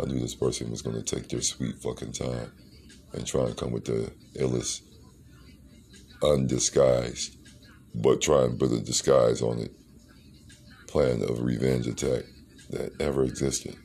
I 0.00 0.06
knew 0.06 0.18
this 0.18 0.34
person 0.34 0.70
was 0.70 0.82
going 0.82 0.96
to 0.96 1.02
take 1.02 1.28
their 1.28 1.42
sweet 1.42 1.76
fucking 1.82 2.12
time 2.12 2.50
and 3.12 3.26
try 3.26 3.44
and 3.44 3.56
come 3.56 3.70
with 3.70 3.84
the 3.84 4.10
illest, 4.36 4.82
undisguised, 6.22 7.36
but 7.94 8.20
try 8.20 8.44
and 8.44 8.58
put 8.58 8.72
a 8.72 8.80
disguise 8.80 9.42
on 9.42 9.58
it, 9.58 9.72
plan 10.86 11.22
of 11.22 11.42
revenge 11.42 11.86
attack 11.86 12.24
that 12.70 12.92
ever 13.00 13.24
existed. 13.24 13.76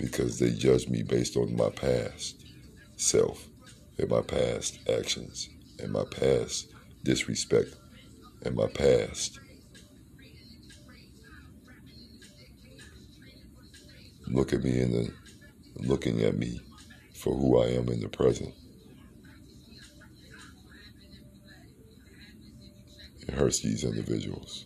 Because 0.00 0.38
they 0.38 0.50
judge 0.50 0.88
me 0.88 1.02
based 1.02 1.36
on 1.36 1.54
my 1.54 1.68
past 1.68 2.46
self 2.96 3.46
and 3.98 4.08
my 4.08 4.22
past 4.22 4.78
actions 4.88 5.50
and 5.78 5.92
my 5.92 6.04
past 6.10 6.72
disrespect 7.04 7.76
and 8.42 8.56
my 8.56 8.66
past 8.66 9.38
look 14.26 14.54
at 14.54 14.62
me 14.64 14.80
in 14.80 14.92
the 14.92 15.12
looking 15.76 16.22
at 16.22 16.38
me 16.38 16.60
for 17.14 17.34
who 17.34 17.60
I 17.60 17.66
am 17.66 17.88
in 17.90 18.00
the 18.00 18.08
present. 18.08 18.54
It 23.28 23.34
hurts 23.34 23.60
these 23.60 23.84
individuals. 23.84 24.64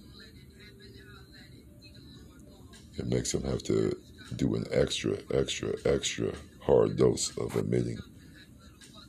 It 2.96 3.06
makes 3.06 3.32
them 3.32 3.42
have 3.44 3.62
to 3.64 3.96
do 4.36 4.54
an 4.54 4.64
extra, 4.70 5.16
extra, 5.32 5.74
extra 5.84 6.32
hard 6.60 6.96
dose 6.96 7.36
of 7.36 7.56
admitting 7.56 7.98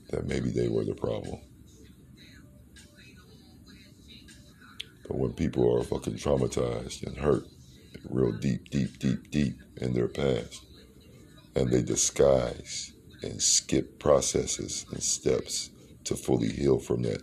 that 0.10 0.28
maybe 0.28 0.49
they 0.49 0.67
were 0.67 0.86
the 0.86 0.95
problem. 0.95 1.39
But 5.08 5.17
when 5.17 5.34
people 5.34 5.78
are 5.78 5.84
fucking 5.84 6.15
traumatized 6.15 7.06
and 7.06 7.17
hurt, 7.17 7.45
real 8.10 8.32
deep, 8.32 8.69
deep, 8.69 8.99
deep, 8.99 9.32
deep 9.32 9.56
in 9.78 9.93
their 9.93 10.08
past. 10.08 10.63
And 11.56 11.69
they 11.69 11.82
disguise 11.82 12.93
and 13.23 13.41
skip 13.41 13.99
processes 13.99 14.86
and 14.91 15.01
steps 15.01 15.69
to 16.04 16.15
fully 16.15 16.49
heal 16.49 16.80
from 16.80 17.01
that. 17.04 17.21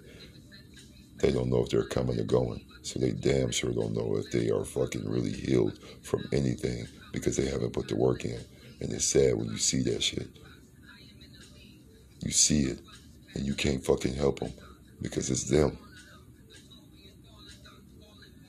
They 1.18 1.31
don't 1.31 1.50
know 1.50 1.62
if 1.62 1.68
they're 1.68 1.87
coming 1.87 2.18
or 2.18 2.24
going. 2.24 2.64
So 2.83 2.98
they 2.98 3.12
damn 3.12 3.52
sure 3.52 3.72
don't 3.72 3.94
know 3.94 4.16
if 4.16 4.31
they 4.33 4.50
are 4.50 4.64
fucking 4.64 5.09
really 5.09 5.33
healed 5.33 5.78
from 6.02 6.24
anything 6.33 6.87
because 7.12 7.37
they 7.37 7.46
haven't 7.46 7.72
put 7.72 7.88
the 7.88 7.96
work 7.96 8.25
in. 8.25 8.40
And 8.81 8.92
it's 8.92 9.05
sad 9.05 9.37
when 9.37 9.48
you 9.48 9.59
see 9.59 9.83
that 9.83 10.03
shit. 10.03 10.29
You 12.25 12.33
see 12.33 12.62
it 12.62 12.81
and 13.35 13.46
you 13.46 13.55
can't 13.55 13.85
fucking 13.85 14.14
help 14.14 14.40
them 14.40 14.53
because 15.01 15.31
it's 15.31 15.44
them. 15.44 15.79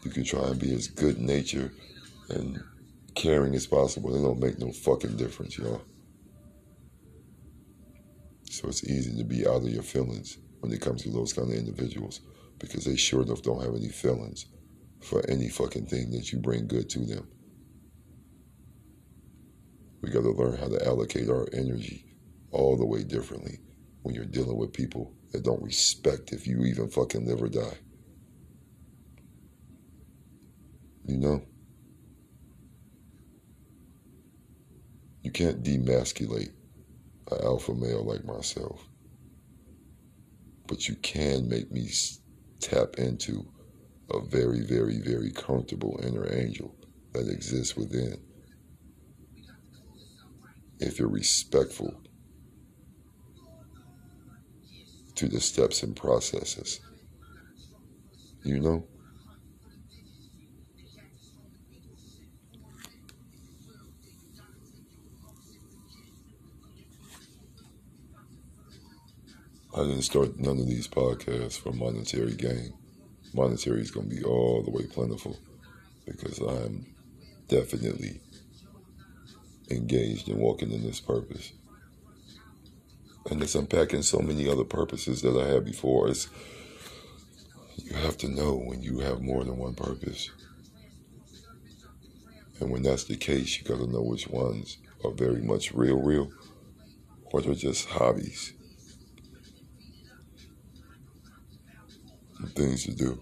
You 0.03 0.11
can 0.11 0.23
try 0.23 0.47
and 0.47 0.59
be 0.59 0.73
as 0.73 0.87
good 0.87 1.19
natured 1.19 1.71
and 2.29 2.61
caring 3.15 3.55
as 3.55 3.67
possible. 3.67 4.15
It 4.15 4.21
don't 4.21 4.39
make 4.39 4.59
no 4.59 4.71
fucking 4.71 5.17
difference, 5.17 5.57
y'all. 5.57 5.81
So 8.49 8.67
it's 8.67 8.83
easy 8.83 9.17
to 9.17 9.23
be 9.23 9.47
out 9.47 9.63
of 9.63 9.69
your 9.69 9.83
feelings 9.83 10.37
when 10.59 10.71
it 10.71 10.81
comes 10.81 11.03
to 11.03 11.09
those 11.09 11.33
kind 11.33 11.51
of 11.51 11.57
individuals 11.57 12.21
because 12.59 12.85
they 12.85 12.95
sure 12.95 13.23
enough 13.23 13.41
don't 13.41 13.63
have 13.63 13.75
any 13.75 13.89
feelings 13.89 14.45
for 15.01 15.27
any 15.29 15.49
fucking 15.49 15.85
thing 15.85 16.11
that 16.11 16.31
you 16.31 16.39
bring 16.39 16.67
good 16.67 16.89
to 16.91 16.99
them. 16.99 17.27
We 20.03 20.09
got 20.09 20.23
to 20.23 20.31
learn 20.31 20.57
how 20.57 20.67
to 20.67 20.85
allocate 20.85 21.29
our 21.29 21.47
energy 21.53 22.05
all 22.51 22.75
the 22.75 22.85
way 22.85 23.03
differently 23.03 23.59
when 24.01 24.13
you're 24.13 24.25
dealing 24.25 24.57
with 24.57 24.73
people 24.73 25.15
that 25.31 25.43
don't 25.43 25.63
respect 25.63 26.33
if 26.33 26.45
you 26.45 26.65
even 26.65 26.89
fucking 26.89 27.25
live 27.25 27.41
or 27.41 27.47
die. 27.47 27.77
You 31.05 31.17
know? 31.17 31.41
You 35.21 35.31
can't 35.31 35.63
demasculate 35.63 36.51
an 37.31 37.37
alpha 37.41 37.73
male 37.73 38.03
like 38.03 38.25
myself. 38.25 38.85
But 40.67 40.89
you 40.89 40.95
can 40.95 41.47
make 41.47 41.71
me 41.71 41.89
tap 42.59 42.95
into 42.97 43.49
a 44.11 44.19
very, 44.19 44.65
very, 44.65 44.99
very 44.99 45.31
comfortable 45.31 45.97
inner 46.03 46.29
angel 46.29 46.75
that 47.13 47.29
exists 47.29 47.77
within. 47.77 48.17
If 50.85 50.99
you're 50.99 51.07
respectful 51.07 51.93
to 55.15 55.27
the 55.29 55.39
steps 55.39 55.81
and 55.81 55.95
processes, 55.95 56.81
you 58.43 58.59
know? 58.59 58.85
I 69.75 69.83
didn't 69.83 70.01
start 70.01 70.37
none 70.37 70.59
of 70.59 70.67
these 70.67 70.87
podcasts 70.87 71.57
for 71.57 71.71
monetary 71.71 72.35
gain. 72.35 72.73
monetary 73.33 73.81
is 73.81 73.89
going 73.89 74.09
to 74.09 74.15
be 74.15 74.23
all 74.23 74.61
the 74.63 74.69
way 74.69 74.85
plentiful 74.85 75.39
because 76.05 76.39
I'm 76.39 76.85
definitely 77.47 78.19
engaged 79.75 80.29
in 80.29 80.39
walking 80.39 80.71
in 80.71 80.83
this 80.83 80.99
purpose. 80.99 81.53
And 83.29 83.41
it's 83.41 83.55
unpacking 83.55 84.01
so 84.01 84.19
many 84.19 84.49
other 84.49 84.63
purposes 84.63 85.21
that 85.21 85.37
I 85.37 85.47
had 85.47 85.65
before. 85.65 86.09
It's, 86.09 86.27
you 87.77 87.95
have 87.95 88.17
to 88.17 88.27
know 88.27 88.55
when 88.55 88.81
you 88.81 88.99
have 88.99 89.21
more 89.21 89.43
than 89.43 89.57
one 89.57 89.75
purpose. 89.75 90.29
And 92.59 92.69
when 92.69 92.83
that's 92.83 93.05
the 93.05 93.15
case, 93.15 93.57
you 93.57 93.63
got 93.63 93.79
to 93.79 93.91
know 93.91 94.01
which 94.01 94.27
ones 94.27 94.77
are 95.03 95.11
very 95.11 95.41
much 95.41 95.73
real, 95.73 96.01
real, 96.01 96.31
or 97.25 97.41
they're 97.41 97.55
just 97.55 97.89
hobbies. 97.89 98.53
And 102.39 102.53
things 102.55 102.85
to 102.85 102.95
do. 102.95 103.21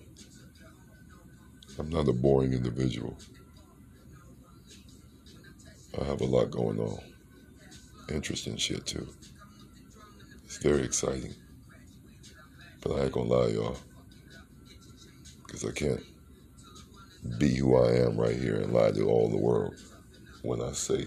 I'm 1.80 1.90
not 1.90 2.08
a 2.08 2.14
boring 2.14 2.54
individual. 2.54 3.18
I 5.99 6.06
have 6.06 6.21
a 6.21 6.25
lot 6.25 6.51
going 6.51 6.80
on. 6.80 6.99
Interesting 8.10 8.58
shit 8.58 8.86
too. 8.86 9.08
It's 10.45 10.58
very 10.58 10.84
exciting. 10.84 11.34
But 12.82 12.93
I 12.93 13.04
ain't 13.04 13.12
gonna 13.12 13.30
lie, 13.30 13.47
y'all. 13.47 13.77
Because 15.45 15.65
I 15.65 15.71
can't 15.71 16.01
be 17.38 17.56
who 17.56 17.75
I 17.75 17.91
am 17.97 18.17
right 18.17 18.36
here 18.36 18.62
and 18.62 18.73
lie 18.73 18.91
to 18.91 19.10
all 19.10 19.30
the 19.30 19.38
world 19.38 19.75
when 20.43 20.62
I 20.62 20.71
say 20.71 21.06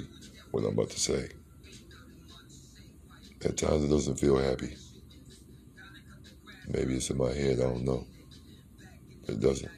what 0.51 0.64
I'm 0.64 0.75
about 0.75 0.90
to 0.90 1.01
say. 1.01 1.31
At 3.44 3.57
times 3.57 3.85
it 3.85 3.88
doesn't 3.88 4.18
feel 4.18 4.38
happy. 4.38 4.77
Maybe 6.68 6.94
it's 6.94 7.11
in 7.11 7.18
my 7.18 7.33
head, 7.33 7.59
I 7.59 7.64
don't 7.64 7.85
know. 7.85 8.07
It 9.29 9.40
doesn't. 9.40 9.70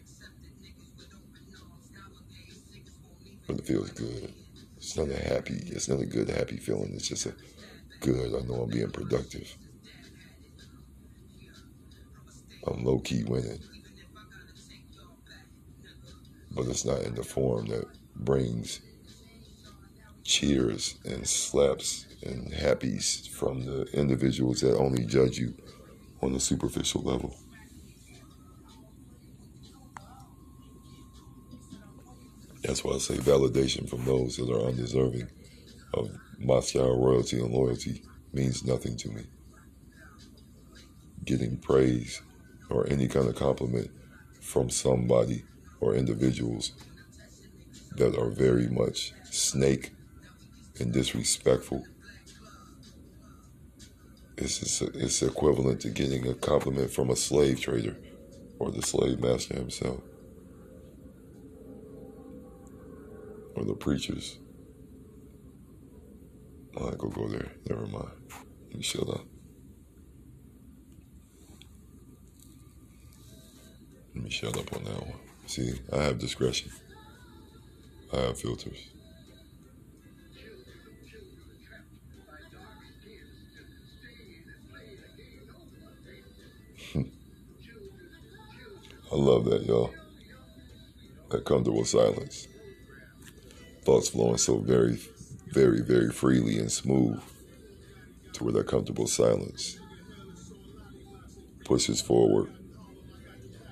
But 3.47 3.59
it 3.59 3.67
feels 3.67 3.91
good. 3.91 4.33
It's 4.97 5.07
not 5.07 5.15
a 5.15 5.35
happy, 5.35 5.63
it's 5.67 5.89
not 5.91 6.01
a 6.01 6.07
good, 6.07 6.31
happy 6.31 6.57
feeling. 6.57 6.93
It's 6.95 7.09
just 7.09 7.27
a 7.27 7.35
good, 8.01 8.35
I 8.35 8.47
know 8.47 8.63
I'm 8.63 8.71
being 8.71 8.91
productive. 8.91 9.55
I'm 12.67 12.83
low 12.83 13.01
key 13.01 13.23
winning. 13.25 13.59
But 16.51 16.69
it's 16.69 16.87
not 16.87 17.03
in 17.03 17.15
the 17.15 17.23
form 17.23 17.67
that 17.67 17.85
brings 18.15 18.81
cheers 20.25 20.97
and 21.05 21.29
slaps 21.29 22.07
and 22.23 22.51
happies 22.51 23.29
from 23.29 23.67
the 23.67 23.83
individuals 23.93 24.63
that 24.63 24.79
only 24.79 25.05
judge 25.05 25.37
you 25.37 25.53
on 26.23 26.35
a 26.35 26.41
superficial 26.41 27.03
level. 27.03 27.37
That's 32.77 32.85
why 32.85 32.95
I 32.97 32.99
say 32.99 33.15
validation 33.23 33.89
from 33.89 34.05
those 34.05 34.37
that 34.37 34.51
are 34.51 34.69
undeserving 34.69 35.31
of 35.95 36.11
my 36.39 36.57
Moscow 36.57 36.95
royalty 36.95 37.39
and 37.39 37.51
loyalty 37.51 38.03
means 38.35 38.67
nothing 38.67 38.99
to 38.99 39.09
me. 39.09 39.23
Getting 41.25 41.57
praise 41.57 42.21
or 42.69 42.87
any 42.91 43.09
kind 43.09 43.29
of 43.29 43.35
compliment 43.35 43.91
from 44.43 44.69
somebody 44.69 45.45
or 45.81 45.95
individuals 45.95 46.73
that 47.97 48.15
are 48.15 48.29
very 48.29 48.69
much 48.69 49.15
snake 49.31 49.93
and 50.79 50.93
disrespectful. 50.93 51.83
It's, 54.37 54.83
it's 54.83 55.23
equivalent 55.23 55.81
to 55.81 55.89
getting 55.89 56.29
a 56.29 56.35
compliment 56.35 56.91
from 56.91 57.09
a 57.09 57.17
slave 57.17 57.59
trader 57.59 57.97
or 58.59 58.71
the 58.71 58.83
slave 58.83 59.19
master 59.19 59.55
himself 59.55 60.03
or 63.57 63.65
the 63.65 63.75
preachers. 63.75 64.39
I 66.79 66.85
ain't 66.85 66.99
gonna 66.99 67.15
go 67.15 67.27
there. 67.29 67.53
Never 67.69 67.87
mind. 67.87 68.11
Let 68.69 68.77
me 68.77 68.83
shut 68.83 69.09
up. 69.09 69.25
Let 74.15 74.25
me 74.25 74.31
shut 74.31 74.57
up 74.59 74.77
on 74.77 74.85
that 74.85 75.01
one. 75.01 75.19
See, 75.47 75.73
I 75.93 76.03
have 76.03 76.19
discretion. 76.19 76.71
I 78.13 78.17
have 78.19 78.39
filters. 78.39 78.91
I 89.13 89.15
love 89.15 89.45
that, 89.47 89.65
y'all. 89.65 89.93
That 91.31 91.45
comfortable 91.45 91.85
silence. 91.85 92.49
Thoughts 93.87 94.09
flowing 94.09 94.37
so 94.37 94.59
very, 94.59 94.99
very, 95.53 95.81
very 95.81 96.11
freely 96.11 96.59
and 96.59 96.73
smooth 96.73 97.23
to 98.33 98.43
where 98.43 98.53
that 98.55 98.67
comfortable 98.67 99.07
silence 99.07 99.79
pushes 101.65 102.01
forward 102.01 102.53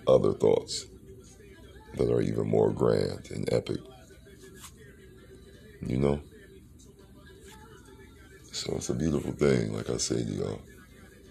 other 0.06 0.32
thoughts 0.32 0.86
that 1.96 2.12
are 2.12 2.20
even 2.20 2.46
more 2.46 2.70
grand 2.70 3.28
and 3.32 3.52
epic. 3.52 3.80
You 5.84 5.98
know? 5.98 6.20
So 8.52 8.74
it's 8.76 8.90
a 8.90 8.94
beautiful 8.94 9.32
thing, 9.32 9.72
like 9.72 9.90
I 9.90 9.96
say 9.96 10.22
to 10.22 10.30
y'all, 10.30 10.62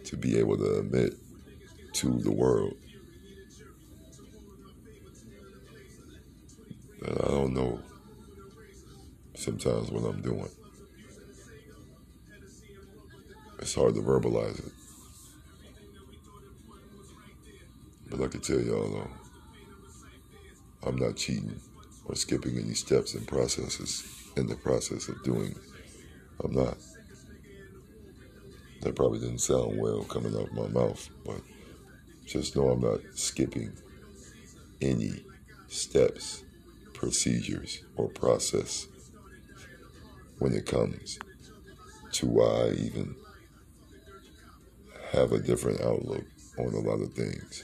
to 0.03 0.17
be 0.17 0.37
able 0.37 0.57
to 0.57 0.79
admit 0.79 1.13
to 1.93 2.19
the 2.19 2.31
world 2.33 2.73
I 7.05 7.27
don't 7.29 7.53
know 7.53 7.79
sometimes 9.43 9.91
what 9.91 10.05
I'm 10.05 10.21
doing. 10.21 10.49
It's 13.59 13.75
hard 13.75 13.95
to 13.95 14.01
verbalize 14.01 14.65
it. 14.65 14.71
But 18.09 18.21
I 18.21 18.27
can 18.27 18.41
tell 18.41 18.59
y'all 18.59 18.89
though, 18.89 19.09
I'm 20.87 20.95
not 20.95 21.17
cheating 21.17 21.59
or 22.05 22.15
skipping 22.15 22.57
any 22.57 22.73
steps 22.73 23.15
and 23.15 23.27
processes 23.27 24.05
in 24.37 24.47
the 24.47 24.55
process 24.55 25.09
of 25.09 25.21
doing. 25.23 25.55
I'm 26.43 26.53
not. 26.53 26.77
That 28.81 28.95
probably 28.95 29.19
didn't 29.19 29.39
sound 29.39 29.79
well 29.79 30.03
coming 30.03 30.35
out 30.35 30.49
of 30.49 30.53
my 30.53 30.67
mouth, 30.67 31.09
but 31.25 31.41
just 32.25 32.55
know 32.55 32.69
I'm 32.69 32.81
not 32.81 32.99
skipping 33.13 33.73
any 34.81 35.23
steps, 35.67 36.43
procedures, 36.93 37.83
or 37.95 38.09
process 38.09 38.87
when 40.43 40.53
it 40.53 40.65
comes 40.65 41.17
to 42.11 42.25
why 42.27 42.43
I 42.43 42.71
even 42.71 43.15
have 45.13 45.31
a 45.31 45.39
different 45.39 45.79
outlook 45.79 46.25
on 46.59 46.73
a 46.73 46.79
lot 46.79 46.99
of 46.99 47.13
things. 47.13 47.63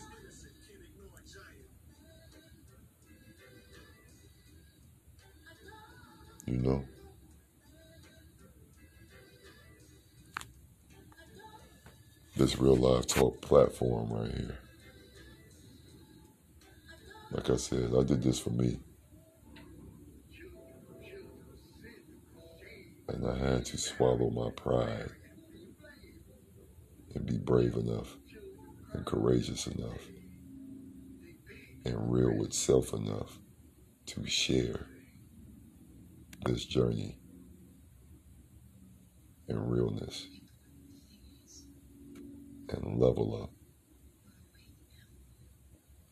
You 6.46 6.58
know? 6.60 6.86
This 12.38 12.58
real 12.58 12.78
live 12.78 13.08
talk 13.08 13.41
platform 13.41 14.14
right 14.14 14.32
here. 14.32 14.58
Like 17.32 17.49
I 17.49 17.58
said, 17.58 17.91
I 17.93 18.03
did 18.03 18.24
this 18.24 18.39
for 18.39 18.51
me. 18.51 18.80
And 23.12 23.28
I 23.28 23.36
had 23.38 23.66
to 23.66 23.78
swallow 23.78 24.30
my 24.30 24.51
pride 24.51 25.10
and 27.16 27.26
be 27.26 27.38
brave 27.38 27.76
enough 27.76 28.16
and 28.93 29.05
courageous 29.05 29.66
enough 29.68 29.99
and 31.86 32.12
real 32.12 32.38
with 32.38 32.53
self 32.53 32.93
enough 32.93 33.39
to 34.05 34.26
share 34.28 34.86
this 36.45 36.66
journey 36.66 37.18
and 39.47 39.72
realness 39.72 40.28
and 42.70 42.99
level 42.99 43.43
up 43.43 43.49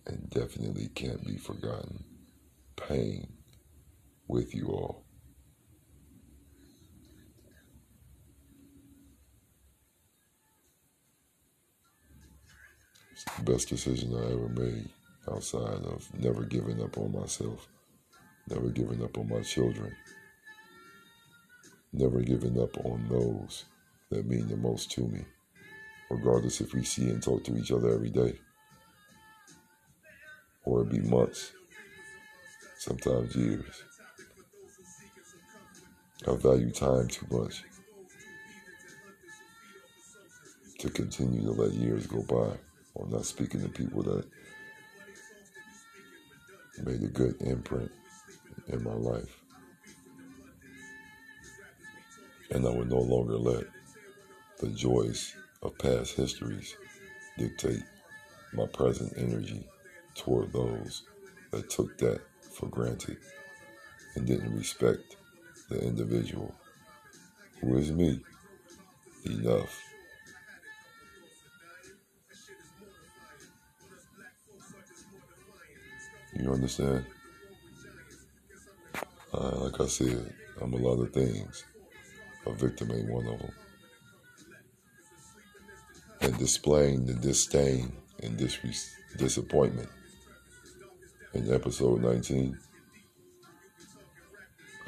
and 0.07 0.29
definitely 0.31 0.87
can't 0.95 1.25
be 1.25 1.37
forgotten 1.37 2.03
pain 2.75 3.27
with 4.27 4.55
you 4.55 4.67
all. 4.67 5.06
Best 13.43 13.69
decision 13.69 14.15
I 14.15 14.31
ever 14.33 14.49
made 14.49 14.89
outside 15.31 15.83
of 15.85 16.07
never 16.19 16.43
giving 16.43 16.81
up 16.81 16.97
on 16.97 17.11
myself, 17.11 17.67
never 18.49 18.69
giving 18.69 19.03
up 19.03 19.17
on 19.17 19.29
my 19.29 19.41
children, 19.41 19.95
never 21.93 22.21
giving 22.21 22.59
up 22.61 22.77
on 22.85 23.07
those 23.09 23.65
that 24.09 24.25
mean 24.25 24.47
the 24.47 24.57
most 24.57 24.91
to 24.91 25.01
me, 25.01 25.25
regardless 26.09 26.61
if 26.61 26.73
we 26.73 26.83
see 26.83 27.09
and 27.09 27.21
talk 27.21 27.43
to 27.43 27.57
each 27.57 27.71
other 27.71 27.93
every 27.93 28.09
day. 28.09 28.39
or 30.67 30.81
it'd 30.81 30.91
be 30.91 31.09
months, 31.09 31.53
sometimes 32.77 33.33
years. 33.35 33.83
I 36.27 36.35
value 36.35 36.71
time 36.71 37.07
too 37.07 37.25
much 37.31 37.63
to 40.79 40.89
continue 40.89 41.41
to 41.43 41.51
let 41.51 41.71
years 41.71 42.05
go 42.05 42.21
by 42.23 42.57
or 42.97 43.07
not 43.07 43.25
speaking 43.25 43.61
to 43.61 43.69
people 43.69 44.01
that 44.03 44.25
made 46.83 47.01
a 47.03 47.07
good 47.07 47.35
imprint 47.41 47.91
in 48.67 48.83
my 48.83 48.93
life. 48.93 49.39
And 52.51 52.65
I 52.65 52.71
would 52.71 52.89
no 52.89 52.99
longer 52.99 53.37
let 53.37 53.65
the 54.59 54.69
joys 54.69 55.35
of 55.61 55.77
past 55.77 56.15
histories 56.15 56.75
dictate 57.37 57.83
my 58.53 58.65
present 58.67 59.13
energy 59.17 59.63
toward 60.15 60.51
those 60.53 61.03
that 61.51 61.69
took 61.69 61.97
that 61.99 62.21
for 62.51 62.67
granted 62.67 63.17
and 64.15 64.25
didn't 64.25 64.55
respect 64.55 65.17
the 65.69 65.79
individual 65.79 66.53
who 67.61 67.77
is 67.77 67.91
me 67.91 68.19
enough. 69.25 69.86
You 76.39 76.53
understand? 76.53 77.05
Uh, 79.33 79.55
like 79.55 79.81
I 79.81 79.87
said, 79.87 80.33
I'm 80.61 80.73
a 80.73 80.77
lot 80.77 81.01
of 81.01 81.11
things. 81.11 81.65
A 82.45 82.53
victim 82.53 82.91
ain't 82.91 83.09
one 83.09 83.25
of 83.27 83.39
them. 83.39 83.51
And 86.21 86.37
displaying 86.37 87.05
the 87.05 87.13
disdain 87.13 87.91
and 88.21 88.37
dis- 88.37 88.95
disappointment 89.17 89.89
in 91.33 91.53
episode 91.53 92.01
19, 92.01 92.57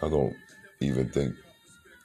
I 0.02 0.10
don't 0.10 0.36
even 0.82 1.10
think 1.10 1.36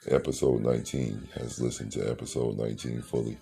episode 0.09 0.61
19 0.61 1.29
has 1.35 1.59
listened 1.59 1.91
to 1.93 2.09
episode 2.09 2.57
19 2.57 3.01
fully. 3.03 3.37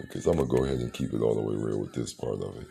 Because 0.00 0.26
I'm 0.26 0.36
going 0.36 0.48
to 0.48 0.56
go 0.56 0.64
ahead 0.64 0.78
and 0.78 0.92
keep 0.92 1.12
it 1.12 1.20
all 1.20 1.34
the 1.34 1.42
way 1.42 1.56
real 1.56 1.80
with 1.80 1.92
this 1.92 2.12
part 2.14 2.42
of 2.42 2.56
it. 2.56 2.66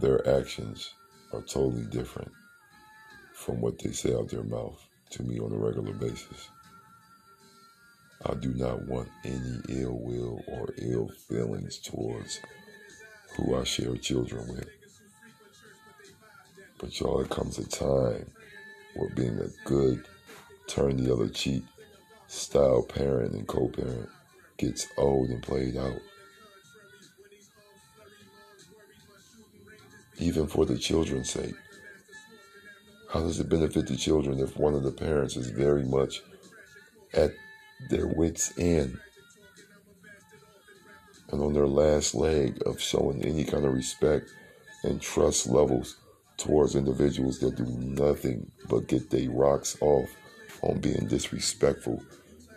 Their 0.00 0.26
actions 0.26 0.94
are 1.30 1.42
totally 1.42 1.84
different 1.84 2.32
from 3.34 3.60
what 3.60 3.78
they 3.78 3.92
say 3.92 4.14
out 4.14 4.30
their 4.30 4.42
mouth 4.42 4.82
to 5.10 5.22
me 5.22 5.38
on 5.38 5.52
a 5.52 5.56
regular 5.56 5.92
basis. 5.92 6.48
I 8.24 8.32
do 8.34 8.54
not 8.54 8.86
want 8.86 9.10
any 9.24 9.60
ill 9.68 9.98
will 9.98 10.42
or 10.46 10.70
ill 10.78 11.10
feelings 11.28 11.78
towards 11.78 12.40
who 13.36 13.54
I 13.54 13.64
share 13.64 13.94
children 13.96 14.48
with. 14.48 14.70
But 16.78 16.98
y'all, 16.98 17.20
it 17.20 17.28
comes 17.28 17.58
a 17.58 17.68
time 17.68 18.30
where 18.96 19.10
being 19.10 19.38
a 19.38 19.68
good, 19.68 20.02
turn 20.66 20.96
the 20.96 21.12
other 21.12 21.28
cheek 21.28 21.62
style 22.26 22.82
parent 22.82 23.34
and 23.34 23.46
co 23.46 23.68
parent 23.68 24.08
gets 24.56 24.86
old 24.96 25.28
and 25.28 25.42
played 25.42 25.76
out. 25.76 26.00
Even 30.20 30.46
for 30.46 30.66
the 30.66 30.78
children's 30.78 31.30
sake. 31.30 31.54
How 33.12 33.20
does 33.20 33.40
it 33.40 33.48
benefit 33.48 33.88
the 33.88 33.96
children 33.96 34.38
if 34.38 34.56
one 34.56 34.74
of 34.74 34.84
the 34.84 34.92
parents 34.92 35.36
is 35.36 35.50
very 35.50 35.84
much 35.84 36.22
at 37.12 37.32
their 37.88 38.06
wits' 38.06 38.52
end 38.58 38.98
and 41.30 41.40
on 41.40 41.52
their 41.52 41.66
last 41.66 42.14
leg 42.14 42.60
of 42.66 42.80
showing 42.80 43.24
any 43.24 43.44
kind 43.44 43.64
of 43.64 43.74
respect 43.74 44.30
and 44.84 45.00
trust 45.00 45.48
levels 45.48 45.96
towards 46.36 46.76
individuals 46.76 47.38
that 47.38 47.56
do 47.56 47.64
nothing 47.66 48.50
but 48.68 48.86
get 48.88 49.10
their 49.10 49.30
rocks 49.30 49.76
off 49.80 50.08
on 50.62 50.78
being 50.80 51.06
disrespectful 51.06 52.02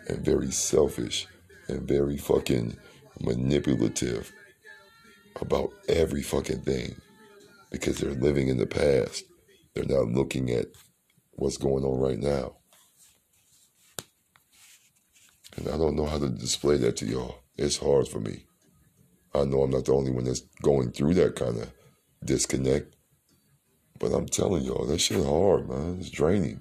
and 0.08 0.24
very 0.24 0.50
selfish 0.50 1.26
and 1.68 1.82
very 1.82 2.16
fucking 2.16 2.76
manipulative 3.20 4.32
about 5.40 5.70
every 5.88 6.22
fucking 6.22 6.60
thing 6.60 6.94
because 7.74 7.98
they're 7.98 8.12
living 8.12 8.48
in 8.48 8.56
the 8.56 8.66
past. 8.66 9.24
They're 9.74 9.84
not 9.84 10.08
looking 10.08 10.50
at 10.50 10.66
what's 11.32 11.56
going 11.56 11.84
on 11.84 11.98
right 11.98 12.18
now. 12.18 12.56
And 15.56 15.68
I 15.68 15.76
don't 15.76 15.96
know 15.96 16.06
how 16.06 16.18
to 16.18 16.28
display 16.28 16.76
that 16.78 16.96
to 16.98 17.06
y'all. 17.06 17.40
It's 17.56 17.78
hard 17.78 18.06
for 18.08 18.20
me. 18.20 18.46
I 19.34 19.44
know 19.44 19.62
I'm 19.62 19.70
not 19.70 19.84
the 19.86 19.94
only 19.94 20.12
one 20.12 20.24
that's 20.24 20.42
going 20.62 20.92
through 20.92 21.14
that 21.14 21.34
kind 21.34 21.58
of 21.58 21.72
disconnect. 22.24 22.94
But 23.98 24.12
I'm 24.12 24.26
telling 24.26 24.62
y'all, 24.62 24.86
that 24.86 25.00
shit 25.00 25.18
is 25.18 25.26
hard, 25.26 25.68
man. 25.68 25.98
It's 25.98 26.10
draining. 26.10 26.60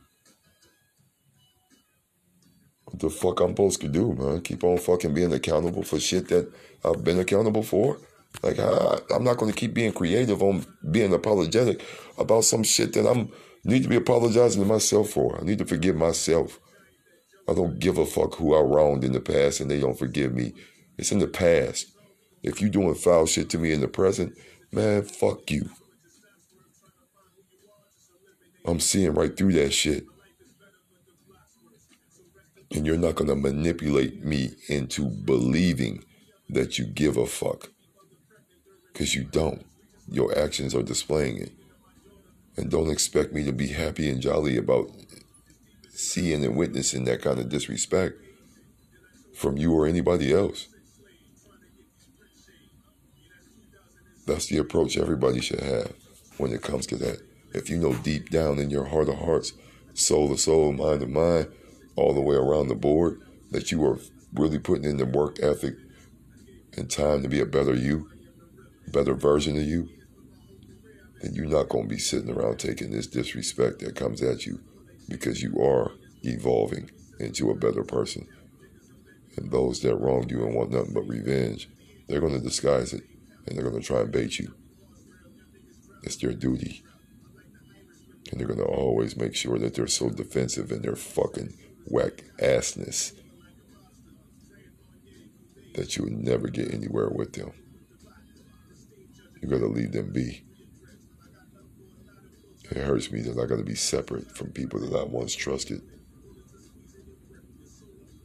What 2.85 2.99
the 2.99 3.09
fuck 3.09 3.39
I'm 3.39 3.49
supposed 3.49 3.81
to 3.81 3.87
do, 3.87 4.13
man? 4.13 4.41
Keep 4.41 4.63
on 4.63 4.77
fucking 4.77 5.13
being 5.13 5.33
accountable 5.33 5.83
for 5.83 5.99
shit 5.99 6.27
that 6.29 6.51
I've 6.83 7.03
been 7.03 7.19
accountable 7.19 7.63
for? 7.63 7.97
Like, 8.41 8.59
I, 8.59 8.99
I'm 9.13 9.23
not 9.23 9.37
going 9.37 9.51
to 9.51 9.57
keep 9.57 9.73
being 9.73 9.93
creative 9.93 10.41
on 10.41 10.65
being 10.91 11.13
apologetic 11.13 11.85
about 12.17 12.43
some 12.43 12.63
shit 12.63 12.93
that 12.93 13.07
I'm 13.07 13.31
need 13.63 13.83
to 13.83 13.89
be 13.89 13.95
apologizing 13.95 14.61
to 14.61 14.67
myself 14.67 15.09
for. 15.11 15.39
I 15.39 15.43
need 15.43 15.59
to 15.59 15.65
forgive 15.65 15.95
myself. 15.95 16.59
I 17.47 17.53
don't 17.53 17.79
give 17.79 17.97
a 17.97 18.05
fuck 18.05 18.35
who 18.35 18.55
I 18.55 18.61
wronged 18.61 19.03
in 19.03 19.13
the 19.13 19.19
past 19.19 19.59
and 19.59 19.69
they 19.69 19.79
don't 19.79 19.97
forgive 19.97 20.33
me. 20.33 20.53
It's 20.97 21.11
in 21.11 21.19
the 21.19 21.27
past. 21.27 21.91
If 22.41 22.61
you 22.61 22.69
doing 22.69 22.95
foul 22.95 23.25
shit 23.25 23.49
to 23.51 23.57
me 23.57 23.71
in 23.71 23.81
the 23.81 23.87
present, 23.87 24.37
man, 24.71 25.03
fuck 25.03 25.49
you. 25.49 25.69
I'm 28.65 28.79
seeing 28.79 29.13
right 29.13 29.35
through 29.35 29.53
that 29.53 29.71
shit. 29.71 30.05
And 32.71 32.85
you're 32.85 32.97
not 32.97 33.15
going 33.15 33.29
to 33.29 33.35
manipulate 33.35 34.23
me 34.23 34.51
into 34.67 35.09
believing 35.09 36.03
that 36.49 36.79
you 36.79 36.85
give 36.85 37.17
a 37.17 37.25
fuck. 37.25 37.69
Because 38.93 39.15
you 39.15 39.23
don't. 39.23 39.65
Your 40.07 40.37
actions 40.37 40.75
are 40.75 40.83
displaying 40.83 41.37
it. 41.37 41.51
And 42.55 42.69
don't 42.69 42.91
expect 42.91 43.33
me 43.33 43.43
to 43.45 43.51
be 43.51 43.67
happy 43.69 44.09
and 44.09 44.21
jolly 44.21 44.57
about 44.57 44.91
seeing 45.89 46.45
and 46.45 46.55
witnessing 46.55 47.05
that 47.05 47.21
kind 47.21 47.39
of 47.39 47.49
disrespect 47.49 48.15
from 49.35 49.57
you 49.57 49.73
or 49.73 49.87
anybody 49.87 50.31
else. 50.31 50.67
That's 54.25 54.45
the 54.45 54.57
approach 54.57 54.97
everybody 54.97 55.41
should 55.41 55.59
have 55.59 55.93
when 56.37 56.51
it 56.51 56.61
comes 56.61 56.85
to 56.87 56.95
that. 56.97 57.21
If 57.53 57.69
you 57.69 57.77
know 57.77 57.93
deep 57.93 58.29
down 58.29 58.59
in 58.59 58.69
your 58.69 58.85
heart 58.85 59.09
of 59.09 59.19
hearts, 59.19 59.53
soul 59.93 60.29
to 60.29 60.37
soul, 60.37 60.71
mind 60.71 61.01
to 61.01 61.07
mind, 61.07 61.47
all 61.95 62.13
the 62.13 62.21
way 62.21 62.35
around 62.35 62.67
the 62.67 62.75
board, 62.75 63.21
that 63.51 63.71
you 63.71 63.83
are 63.85 63.99
really 64.33 64.59
putting 64.59 64.85
in 64.85 64.97
the 64.97 65.05
work 65.05 65.39
ethic 65.41 65.75
and 66.75 66.89
time 66.89 67.21
to 67.21 67.29
be 67.29 67.39
a 67.39 67.45
better 67.45 67.75
you, 67.75 68.09
better 68.91 69.13
version 69.13 69.57
of 69.57 69.63
you, 69.63 69.89
then 71.21 71.33
you're 71.33 71.45
not 71.45 71.69
going 71.69 71.85
to 71.85 71.95
be 71.95 71.99
sitting 71.99 72.29
around 72.29 72.59
taking 72.59 72.91
this 72.91 73.07
disrespect 73.07 73.79
that 73.79 73.95
comes 73.95 74.21
at 74.21 74.45
you 74.45 74.59
because 75.07 75.41
you 75.41 75.57
are 75.61 75.91
evolving 76.23 76.91
into 77.19 77.49
a 77.49 77.55
better 77.55 77.83
person. 77.83 78.27
And 79.37 79.51
those 79.51 79.79
that 79.81 79.95
wronged 79.95 80.31
you 80.31 80.45
and 80.45 80.53
want 80.53 80.71
nothing 80.71 80.93
but 80.93 81.07
revenge, 81.07 81.69
they're 82.07 82.19
going 82.19 82.33
to 82.33 82.39
disguise 82.39 82.93
it 82.93 83.03
and 83.45 83.55
they're 83.55 83.67
going 83.67 83.81
to 83.81 83.87
try 83.87 84.01
and 84.01 84.11
bait 84.11 84.37
you. 84.39 84.53
It's 86.03 86.17
their 86.17 86.33
duty. 86.33 86.83
And 88.31 88.39
they're 88.39 88.47
going 88.47 88.59
to 88.59 88.65
always 88.65 89.15
make 89.15 89.35
sure 89.35 89.57
that 89.59 89.75
they're 89.75 89.87
so 89.87 90.09
defensive 90.09 90.71
in 90.71 90.81
their 90.81 90.95
fucking 90.95 91.53
whack 91.85 92.23
assness 92.39 93.13
that 95.75 95.97
you 95.97 96.03
will 96.03 96.11
never 96.11 96.47
get 96.47 96.73
anywhere 96.73 97.09
with 97.09 97.33
them. 97.33 97.51
You 99.43 99.49
got 99.49 99.59
to 99.59 99.67
leave 99.67 99.91
them 99.91 100.09
be. 100.13 100.41
It 102.71 102.77
hurts 102.77 103.11
me 103.11 103.19
I 103.37 103.45
got 103.45 103.57
to 103.57 103.63
be 103.63 103.75
separate 103.75 104.37
from 104.37 104.51
people 104.51 104.79
that 104.79 104.97
I 104.97 105.03
once 105.03 105.35
trusted 105.35 105.81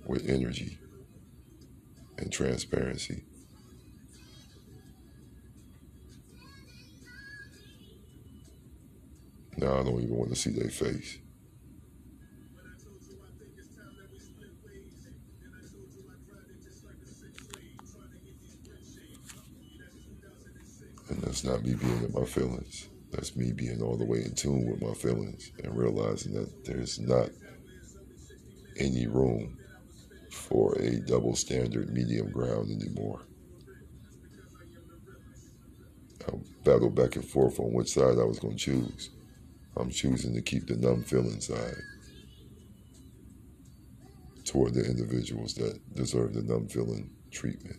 with 0.06 0.28
energy 0.28 0.78
and 2.18 2.30
transparency. 2.30 3.24
Now 9.56 9.80
I 9.80 9.82
don't 9.82 10.00
even 10.00 10.16
want 10.16 10.30
to 10.30 10.36
see 10.36 10.50
their 10.50 10.70
face. 10.70 11.18
That's 21.38 21.54
not 21.54 21.64
me 21.64 21.74
being 21.74 22.02
in 22.02 22.12
my 22.12 22.24
feelings. 22.24 22.88
That's 23.12 23.36
me 23.36 23.52
being 23.52 23.80
all 23.80 23.96
the 23.96 24.04
way 24.04 24.24
in 24.24 24.34
tune 24.34 24.68
with 24.68 24.82
my 24.82 24.92
feelings 24.92 25.52
and 25.62 25.78
realizing 25.78 26.32
that 26.32 26.64
there's 26.64 26.98
not 26.98 27.30
any 28.76 29.06
room 29.06 29.56
for 30.32 30.76
a 30.80 30.98
double 30.98 31.36
standard 31.36 31.92
medium 31.92 32.32
ground 32.32 32.72
anymore. 32.72 33.20
I 36.26 36.32
battled 36.64 36.96
back 36.96 37.14
and 37.14 37.24
forth 37.24 37.60
on 37.60 37.72
which 37.72 37.92
side 37.92 38.18
I 38.18 38.24
was 38.24 38.40
going 38.40 38.56
to 38.56 38.64
choose. 38.64 39.10
I'm 39.76 39.90
choosing 39.90 40.34
to 40.34 40.42
keep 40.42 40.66
the 40.66 40.74
numb 40.74 41.04
feeling 41.04 41.40
side 41.40 41.76
toward 44.44 44.74
the 44.74 44.84
individuals 44.84 45.54
that 45.54 45.94
deserve 45.94 46.34
the 46.34 46.42
numb 46.42 46.66
feeling 46.66 47.12
treatment. 47.30 47.78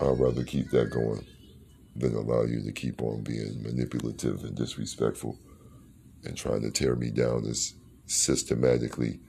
I'd 0.00 0.18
rather 0.18 0.44
keep 0.44 0.70
that 0.70 0.90
going 0.90 1.26
than 1.96 2.14
allow 2.14 2.44
you 2.44 2.62
to 2.62 2.72
keep 2.72 3.02
on 3.02 3.22
being 3.22 3.62
manipulative 3.62 4.44
and 4.44 4.54
disrespectful 4.54 5.38
and 6.24 6.36
trying 6.36 6.62
to 6.62 6.70
tear 6.70 6.94
me 6.94 7.10
down 7.10 7.44
as 7.46 7.74
systematically 8.06 9.20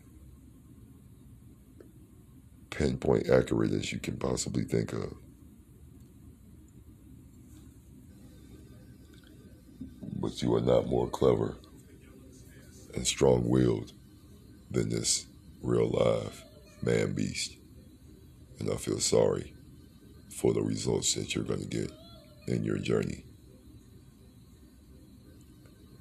pinpoint 2.70 3.30
accurate 3.30 3.72
as 3.72 3.92
you 3.92 4.00
can 4.00 4.18
possibly 4.18 4.64
think 4.64 4.94
of. 4.94 5.14
But 10.02 10.42
you 10.42 10.54
are 10.54 10.62
not 10.62 10.88
more 10.88 11.08
clever 11.08 11.58
and 12.94 13.08
strong 13.08 13.48
willed 13.50 13.94
than 14.70 14.90
this 14.90 15.26
real 15.62 15.90
live 15.90 16.44
man 16.84 17.14
beast. 17.14 17.56
And 18.60 18.70
I 18.70 18.76
feel 18.76 19.00
sorry 19.00 19.54
for 20.40 20.54
the 20.54 20.62
results 20.62 21.16
that 21.16 21.36
you're 21.36 21.44
going 21.44 21.60
to 21.60 21.68
get 21.68 21.92
in 22.48 22.64
your 22.64 22.78
journey. 22.78 23.26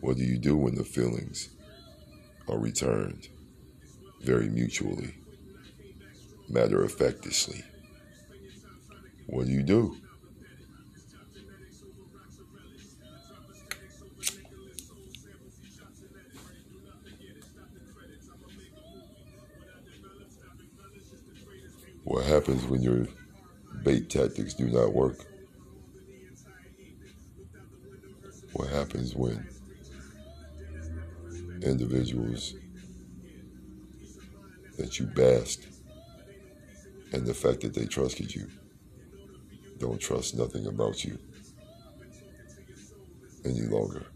What 0.01 0.16
do 0.16 0.22
you 0.22 0.39
do 0.39 0.57
when 0.57 0.76
the 0.76 0.84
feelings 0.84 1.49
are 2.49 2.57
returned 2.57 3.28
very 4.22 4.49
mutually, 4.49 5.12
matter 6.49 6.84
of 6.84 6.93
factly? 6.93 7.64
What 9.26 9.47
do 9.47 9.53
you 9.53 9.64
do? 9.64 9.97
What 22.05 22.24
happens 22.24 22.64
when 22.66 22.82
your 22.82 23.09
tactics 23.97 24.55
do 24.55 24.66
not 24.68 24.93
work? 24.93 25.24
What 28.53 28.68
happens 28.68 29.14
when 29.14 29.49
individuals 31.62 32.55
that 34.76 34.99
you 34.99 35.07
basked 35.07 35.66
and 37.12 37.26
the 37.26 37.34
fact 37.34 37.62
that 37.62 37.74
they 37.74 37.86
trusted 37.86 38.34
you 38.34 38.49
don't 39.78 40.01
trust 40.01 40.36
nothing 40.36 40.66
about 40.66 41.05
you 41.05 41.18
any 43.45 43.62
longer? 43.62 44.07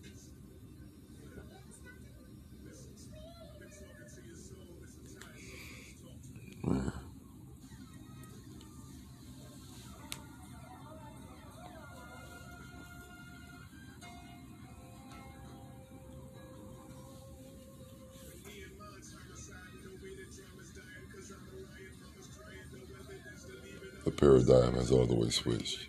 Has 24.82 24.90
all 24.90 25.06
the 25.06 25.14
way 25.14 25.30
switched. 25.30 25.86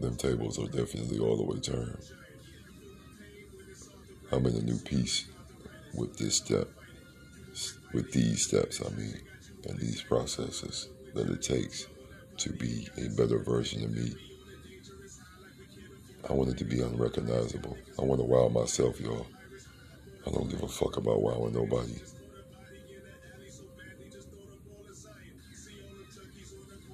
Them 0.00 0.16
tables 0.16 0.58
are 0.58 0.66
definitely 0.66 1.20
all 1.20 1.36
the 1.36 1.44
way 1.44 1.60
turned. 1.60 2.02
I'm 4.32 4.44
in 4.46 4.56
a 4.56 4.62
new 4.62 4.78
piece 4.78 5.26
with 5.94 6.18
this 6.18 6.34
step, 6.34 6.68
with 7.94 8.10
these 8.12 8.44
steps, 8.44 8.82
I 8.84 8.90
mean, 8.96 9.14
and 9.68 9.78
these 9.78 10.02
processes 10.02 10.88
that 11.14 11.30
it 11.30 11.40
takes 11.40 11.86
to 12.38 12.52
be 12.52 12.88
a 12.98 13.10
better 13.10 13.38
version 13.38 13.84
of 13.84 13.92
me. 13.92 14.12
I 16.28 16.32
want 16.32 16.50
it 16.50 16.58
to 16.58 16.64
be 16.64 16.82
unrecognizable. 16.82 17.76
I 17.96 18.02
want 18.02 18.20
to 18.20 18.26
wow 18.26 18.48
myself, 18.48 19.00
y'all. 19.00 19.28
I 20.26 20.30
don't 20.32 20.50
give 20.50 20.64
a 20.64 20.68
fuck 20.68 20.96
about 20.96 21.22
wowing 21.22 21.54
nobody. 21.54 21.94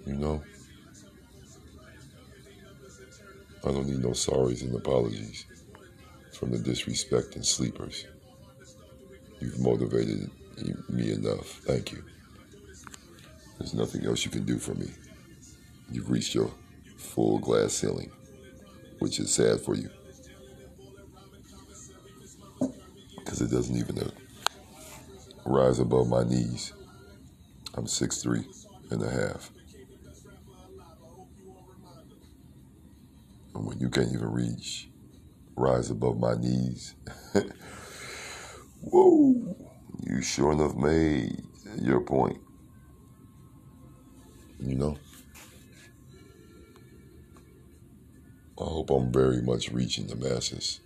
You 0.06 0.14
know? 0.14 0.42
I 3.64 3.68
don't 3.70 3.86
need 3.86 4.00
no 4.00 4.10
sorries 4.10 4.62
and 4.62 4.74
apologies 4.74 5.46
from 6.32 6.50
the 6.50 6.58
disrespecting 6.58 7.44
sleepers. 7.44 8.06
You've 9.40 9.60
motivated 9.60 10.30
me 10.88 11.12
enough. 11.12 11.46
Thank 11.64 11.92
you. 11.92 12.04
There's 13.58 13.74
nothing 13.74 14.04
else 14.06 14.24
you 14.24 14.30
can 14.30 14.44
do 14.44 14.58
for 14.58 14.74
me. 14.74 14.90
You've 15.90 16.10
reached 16.10 16.34
your 16.34 16.50
full 16.96 17.38
glass 17.38 17.74
ceiling, 17.74 18.10
which 18.98 19.20
is 19.20 19.32
sad 19.32 19.60
for 19.60 19.76
you. 19.76 19.90
Because 23.18 23.40
it 23.40 23.50
doesn't 23.50 23.76
even 23.76 23.98
uh, 23.98 24.10
rise 25.46 25.78
above 25.78 26.08
my 26.08 26.24
knees. 26.24 26.72
I'm 27.74 27.86
six 27.86 28.20
three 28.20 28.44
and 28.90 29.02
a 29.02 29.10
half. 29.10 29.50
When 33.64 33.78
you 33.78 33.88
can't 33.88 34.12
even 34.12 34.30
reach, 34.30 34.88
rise 35.56 35.90
above 35.90 36.18
my 36.18 36.34
knees, 36.34 36.94
whoa, 38.82 39.56
you 40.02 40.22
sure 40.22 40.52
enough 40.52 40.74
made 40.74 41.42
your 41.80 42.00
point. 42.00 42.38
You 44.58 44.76
know? 44.76 44.98
I 48.60 48.64
hope 48.64 48.90
I'm 48.90 49.12
very 49.12 49.42
much 49.42 49.70
reaching 49.70 50.06
the 50.06 50.16
masses 50.16 50.80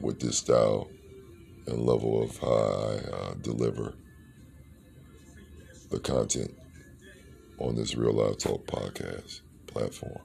with 0.00 0.20
this 0.20 0.38
style 0.38 0.90
and 1.66 1.86
level 1.86 2.22
of 2.22 2.36
how 2.38 2.48
I 2.48 2.96
uh, 3.16 3.34
deliver 3.40 3.94
the 5.90 6.00
content 6.00 6.54
on 7.58 7.74
this 7.74 7.94
Real 7.94 8.12
Live 8.12 8.38
Talk 8.38 8.66
podcast 8.66 9.40
platform. 9.66 10.20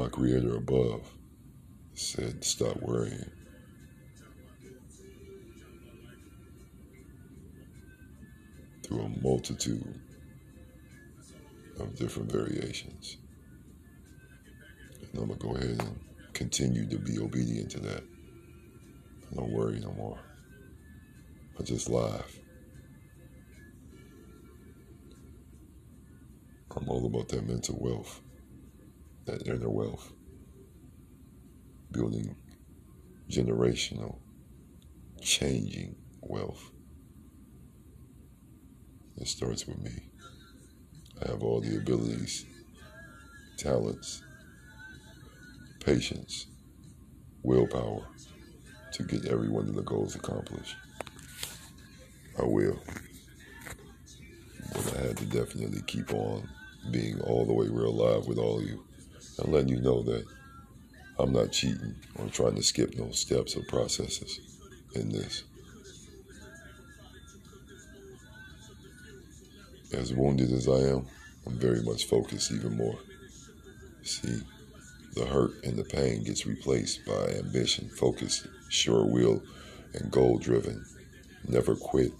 My 0.00 0.08
creator 0.08 0.56
above 0.56 1.12
said, 1.92 2.42
Stop 2.42 2.80
worrying. 2.80 3.30
Through 8.82 9.02
a 9.02 9.08
multitude 9.22 10.00
of 11.78 11.94
different 11.96 12.32
variations. 12.32 13.18
And 15.02 15.20
I'm 15.20 15.26
going 15.26 15.38
to 15.38 15.46
go 15.46 15.54
ahead 15.56 15.82
and 15.82 16.00
continue 16.32 16.88
to 16.88 16.98
be 16.98 17.18
obedient 17.18 17.70
to 17.72 17.80
that. 17.80 18.02
I 19.30 19.34
don't 19.34 19.52
worry 19.52 19.80
no 19.80 19.92
more. 19.92 20.18
I 21.58 21.62
just 21.62 21.90
laugh. 21.90 22.38
I'm 26.74 26.88
all 26.88 27.04
about 27.04 27.28
that 27.28 27.46
mental 27.46 27.76
wealth 27.78 28.22
that 29.30 29.46
inner 29.46 29.70
wealth, 29.70 30.12
building 31.92 32.34
generational, 33.28 34.18
changing 35.20 35.94
wealth. 36.20 36.70
It 39.16 39.28
starts 39.28 39.66
with 39.66 39.78
me. 39.78 40.10
I 41.24 41.30
have 41.30 41.42
all 41.42 41.60
the 41.60 41.76
abilities, 41.76 42.44
talents, 43.56 44.22
patience, 45.84 46.46
willpower 47.42 48.08
to 48.92 49.02
get 49.04 49.26
every 49.26 49.48
one 49.48 49.68
of 49.68 49.74
the 49.74 49.82
goals 49.82 50.16
accomplished. 50.16 50.74
I 52.38 52.44
will. 52.44 52.80
But 54.72 54.96
I 54.96 55.06
had 55.08 55.16
to 55.18 55.26
definitely 55.26 55.82
keep 55.86 56.12
on 56.14 56.48
being 56.90 57.20
all 57.20 57.44
the 57.44 57.52
way 57.52 57.68
real 57.68 57.94
live 57.94 58.26
with 58.26 58.38
all 58.38 58.58
of 58.58 58.64
you 58.64 58.82
and 59.40 59.52
letting 59.52 59.68
you 59.68 59.80
know 59.80 60.02
that 60.02 60.24
I'm 61.18 61.32
not 61.32 61.52
cheating 61.52 61.96
or 62.16 62.26
trying 62.26 62.54
to 62.56 62.62
skip 62.62 62.94
no 62.96 63.10
steps 63.10 63.56
or 63.56 63.62
processes 63.62 64.40
in 64.94 65.10
this. 65.10 65.44
As 69.92 70.14
wounded 70.14 70.52
as 70.52 70.68
I 70.68 70.78
am, 70.92 71.06
I'm 71.46 71.58
very 71.58 71.82
much 71.82 72.04
focused 72.04 72.52
even 72.52 72.76
more. 72.76 72.98
See, 74.02 74.40
The 75.14 75.26
hurt 75.26 75.64
and 75.64 75.76
the 75.76 75.84
pain 75.84 76.22
gets 76.22 76.46
replaced 76.46 77.04
by 77.04 77.34
ambition, 77.38 77.88
focus, 77.88 78.46
sure 78.68 79.04
will, 79.04 79.42
and 79.92 80.10
goal 80.10 80.38
driven, 80.38 80.84
never 81.48 81.74
quit 81.74 82.12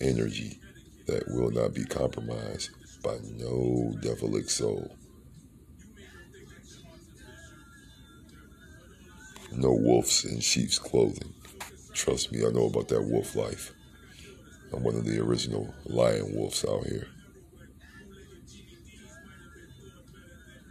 energy 0.00 0.60
that 1.06 1.28
will 1.28 1.50
not 1.50 1.74
be 1.74 1.84
compromised 1.84 2.70
by 3.02 3.18
no 3.36 3.92
devilic 4.00 4.48
soul. 4.48 4.94
No 9.58 9.72
wolves 9.72 10.24
in 10.24 10.38
sheep's 10.38 10.78
clothing. 10.78 11.34
Trust 11.92 12.30
me, 12.30 12.46
I 12.46 12.50
know 12.50 12.66
about 12.66 12.86
that 12.88 13.02
wolf 13.02 13.34
life. 13.34 13.72
I'm 14.72 14.84
one 14.84 14.94
of 14.94 15.04
the 15.04 15.18
original 15.18 15.74
lion 15.84 16.32
wolves 16.32 16.64
out 16.64 16.86
here. 16.86 17.08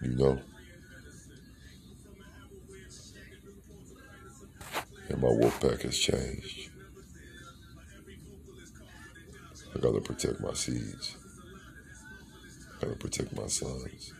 You 0.01 0.15
know? 0.15 0.39
And 5.09 5.21
my 5.21 5.31
wolf 5.31 5.59
pack 5.59 5.81
has 5.81 5.99
changed. 5.99 6.69
I 9.75 9.79
gotta 9.79 9.99
protect 9.99 10.39
my 10.39 10.53
seeds. 10.53 11.17
I 12.77 12.85
gotta 12.85 12.95
protect 12.95 13.35
my 13.35 13.47
sons. 13.47 14.13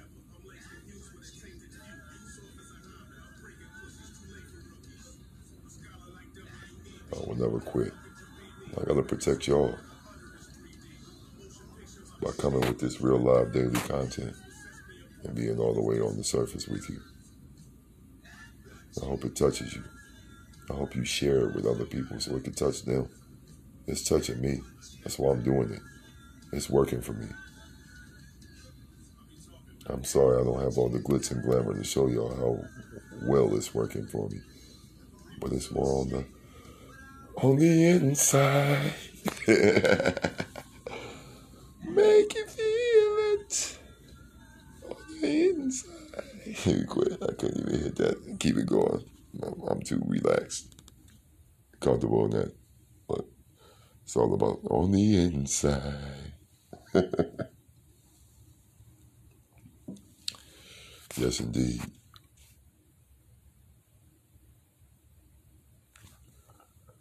Never 7.38 7.59
quit. 7.59 7.93
I 8.77 8.83
gotta 8.83 9.03
protect 9.03 9.47
y'all 9.47 9.75
by 12.21 12.31
coming 12.31 12.61
with 12.61 12.79
this 12.79 13.01
real 13.01 13.19
live 13.19 13.53
daily 13.53 13.79
content 13.81 14.35
and 15.23 15.35
being 15.35 15.57
all 15.59 15.73
the 15.73 15.81
way 15.81 15.99
on 15.99 16.17
the 16.17 16.23
surface 16.23 16.67
with 16.67 16.89
you. 16.89 16.99
I 19.01 19.05
hope 19.05 19.25
it 19.25 19.35
touches 19.35 19.75
you. 19.75 19.83
I 20.69 20.73
hope 20.73 20.95
you 20.95 21.05
share 21.05 21.47
it 21.47 21.55
with 21.55 21.65
other 21.65 21.85
people 21.85 22.19
so 22.19 22.35
it 22.35 22.43
can 22.43 22.53
touch 22.53 22.83
them. 22.83 23.07
It's 23.85 24.07
touching 24.07 24.41
me. 24.41 24.59
That's 25.03 25.17
why 25.17 25.31
I'm 25.31 25.43
doing 25.43 25.71
it. 25.71 25.81
It's 26.51 26.69
working 26.69 27.01
for 27.01 27.13
me. 27.13 27.27
I'm 29.88 30.03
sorry 30.03 30.41
I 30.41 30.43
don't 30.43 30.61
have 30.61 30.77
all 30.77 30.89
the 30.89 30.99
glitz 30.99 31.31
and 31.31 31.43
glamour 31.43 31.73
to 31.73 31.83
show 31.83 32.07
y'all 32.07 32.35
how 32.35 32.59
well 33.27 33.55
it's 33.55 33.73
working 33.73 34.05
for 34.07 34.27
me. 34.29 34.39
But 35.39 35.53
it's 35.53 35.71
more 35.71 36.01
on 36.01 36.09
the 36.09 36.25
on 37.38 37.55
the 37.57 37.88
inside. 37.88 38.93
Make 41.88 42.33
you 42.35 42.45
feel 42.47 43.17
it 43.33 43.77
on 44.89 45.21
the 45.21 45.49
inside. 45.49 46.88
Quit. 46.88 47.13
I 47.21 47.33
couldn't 47.33 47.67
even 47.67 47.79
hit 47.81 47.95
that. 47.97 48.38
Keep 48.39 48.57
it 48.57 48.65
going. 48.65 49.03
I'm, 49.43 49.61
I'm 49.69 49.81
too 49.81 50.01
relaxed, 50.05 50.73
comfortable 51.79 52.25
in 52.25 52.31
that. 52.31 52.53
But 53.07 53.25
it's 54.03 54.15
all 54.15 54.33
about 54.33 54.59
on 54.69 54.91
the 54.91 55.17
inside. 55.17 56.33
yes, 61.17 61.39
indeed. 61.39 61.81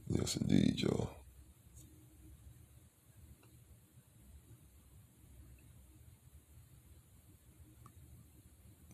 Yes, 0.08 0.36
indeed, 0.36 0.80
y'all. 0.80 1.10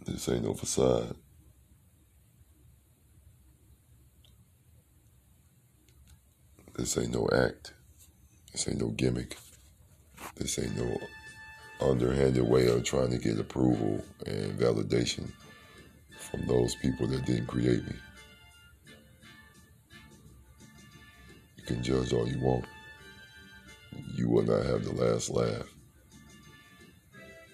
This 0.06 0.28
ain't 0.28 0.44
no 0.44 0.54
facade. 0.54 1.16
This 6.74 6.96
ain't 6.98 7.12
no 7.12 7.28
act. 7.32 7.74
This 8.50 8.66
ain't 8.68 8.80
no 8.80 8.88
gimmick. 8.88 9.36
This 10.36 10.58
ain't 10.58 10.76
no 10.76 10.98
underhanded 11.80 12.48
way 12.48 12.68
of 12.68 12.84
trying 12.84 13.10
to 13.10 13.18
get 13.18 13.38
approval 13.38 14.04
and 14.26 14.58
validation 14.58 15.30
from 16.18 16.46
those 16.46 16.74
people 16.76 17.06
that 17.08 17.26
didn't 17.26 17.46
create 17.46 17.84
me. 17.84 17.94
You 21.62 21.74
can 21.74 21.82
judge 21.82 22.12
all 22.12 22.28
you 22.28 22.40
want. 22.40 22.64
You 24.14 24.28
will 24.28 24.42
not 24.42 24.66
have 24.66 24.84
the 24.84 24.92
last 24.92 25.30
laugh. 25.30 25.66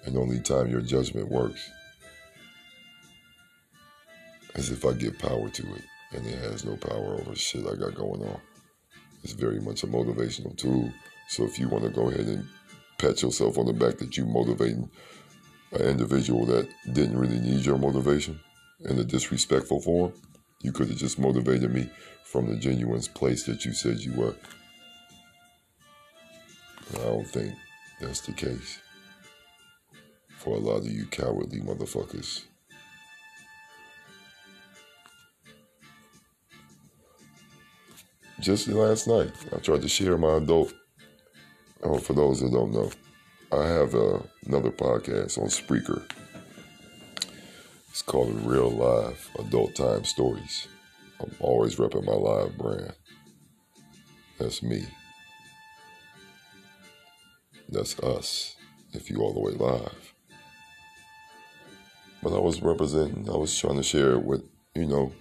And 0.05 0.17
only 0.17 0.41
time 0.41 0.71
your 0.71 0.81
judgment 0.81 1.29
works 1.29 1.69
is 4.55 4.71
if 4.71 4.85
I 4.87 4.93
give 4.93 5.19
power 5.19 5.49
to 5.49 5.75
it 5.75 5.83
and 6.13 6.27
it 6.27 6.39
has 6.39 6.65
no 6.65 6.77
power 6.77 7.21
over 7.21 7.35
shit 7.35 7.67
I 7.67 7.75
got 7.75 7.95
going 7.95 8.23
on. 8.23 8.41
It's 9.23 9.35
very 9.35 9.61
much 9.61 9.83
a 9.83 9.87
motivational 9.87 10.57
tool. 10.57 10.91
So 11.29 11.45
if 11.45 11.59
you 11.59 11.69
want 11.69 11.85
to 11.85 11.91
go 11.91 12.09
ahead 12.09 12.27
and 12.27 12.47
pat 12.97 13.21
yourself 13.21 13.59
on 13.59 13.67
the 13.67 13.73
back 13.73 13.99
that 13.99 14.17
you 14.17 14.25
motivating 14.25 14.91
an 15.73 15.83
individual 15.83 16.47
that 16.47 16.69
didn't 16.93 17.19
really 17.19 17.41
need 17.41 17.65
your 17.65 17.77
motivation 17.77 18.41
in 18.81 18.99
a 18.99 19.05
disrespectful 19.05 19.81
form, 19.81 20.15
you 20.61 20.73
could 20.73 20.89
have 20.89 20.99
just 20.99 21.19
motivated 21.19 21.73
me 21.73 21.89
from 22.25 22.47
the 22.49 22.57
genuine 22.57 23.03
place 23.15 23.45
that 23.45 23.65
you 23.65 23.73
said 23.73 24.01
you 24.01 24.13
were. 24.15 24.35
I 26.95 27.05
don't 27.05 27.27
think 27.27 27.55
that's 28.01 28.21
the 28.21 28.33
case 28.33 28.81
for 30.39 30.57
a 30.57 30.61
lot 30.61 30.79
of 30.79 30.87
you 30.87 31.05
cowardly 31.07 31.61
motherfuckers. 31.61 32.45
Just 38.41 38.69
last 38.69 39.09
night, 39.09 39.33
I 39.53 39.59
tried 39.59 39.83
to 39.83 39.89
share 39.89 40.17
my 40.17 40.37
adult. 40.37 40.73
Oh, 41.83 41.99
for 41.99 42.13
those 42.13 42.41
that 42.41 42.53
don't 42.53 42.73
know, 42.73 42.91
I 43.51 43.67
have 43.67 43.95
uh, 43.95 44.21
another 44.47 44.71
podcast 44.71 45.39
on 45.39 45.49
Spreaker. 45.49 46.09
It's 47.99 48.03
called 48.05 48.47
Real 48.47 48.71
Live 48.71 49.29
Adult 49.41 49.75
Time 49.75 50.05
Stories. 50.05 50.69
I'm 51.21 51.33
always 51.41 51.75
repping 51.75 52.05
my 52.05 52.13
live 52.13 52.57
brand. 52.57 52.93
That's 54.39 54.63
me. 54.63 54.87
That's 57.69 57.99
us, 57.99 58.55
if 58.93 59.11
you 59.11 59.17
all 59.17 59.33
the 59.33 59.41
way 59.41 59.51
live. 59.51 60.15
But 62.23 62.37
I 62.37 62.39
was 62.39 62.63
representing, 62.63 63.29
I 63.29 63.37
was 63.37 63.59
trying 63.59 63.79
to 63.79 63.83
share 63.83 64.13
it 64.13 64.23
with, 64.23 64.45
you 64.77 64.87
know, 64.87 65.13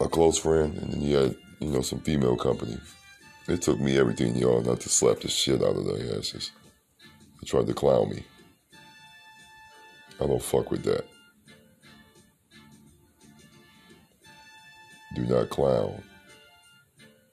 a 0.00 0.08
close 0.08 0.36
friend, 0.36 0.76
and 0.78 0.94
then 0.94 1.00
you 1.00 1.16
had, 1.16 1.36
you 1.60 1.68
know, 1.68 1.82
some 1.82 2.00
female 2.00 2.36
company. 2.36 2.76
It 3.46 3.62
took 3.62 3.78
me 3.78 3.96
everything, 3.96 4.34
y'all, 4.34 4.62
not 4.62 4.80
to 4.80 4.88
slap 4.88 5.20
the 5.20 5.28
shit 5.28 5.62
out 5.62 5.76
of 5.76 5.84
their 5.84 6.18
asses. 6.18 6.50
They 7.40 7.46
tried 7.46 7.68
to 7.68 7.74
clown 7.74 8.10
me. 8.10 8.24
I 10.20 10.26
don't 10.26 10.42
fuck 10.42 10.70
with 10.70 10.82
that. 10.84 11.04
Do 15.14 15.22
not 15.22 15.50
clown, 15.50 16.02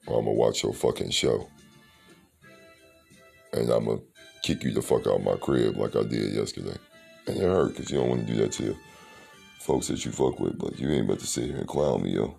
or 0.06 0.18
I'm 0.18 0.24
gonna 0.24 0.32
watch 0.32 0.62
your 0.62 0.72
fucking 0.72 1.10
show. 1.10 1.48
And 3.52 3.70
I'm 3.70 3.84
gonna 3.86 4.00
kick 4.42 4.64
you 4.64 4.72
the 4.72 4.82
fuck 4.82 5.06
out 5.06 5.20
of 5.20 5.24
my 5.24 5.36
crib 5.36 5.76
like 5.76 5.96
I 5.96 6.02
did 6.02 6.32
yesterday. 6.32 6.76
And 7.26 7.36
it 7.36 7.42
hurt 7.42 7.70
because 7.70 7.90
you 7.90 7.98
don't 7.98 8.08
want 8.08 8.26
to 8.26 8.32
do 8.32 8.38
that 8.40 8.52
to 8.52 8.64
your 8.64 8.76
folks 9.60 9.88
that 9.88 10.04
you 10.04 10.12
fuck 10.12 10.38
with, 10.38 10.58
but 10.58 10.78
you 10.78 10.90
ain't 10.90 11.06
about 11.06 11.20
to 11.20 11.26
sit 11.26 11.44
here 11.44 11.56
and 11.56 11.68
clown 11.68 12.02
me, 12.02 12.10
yo. 12.10 12.38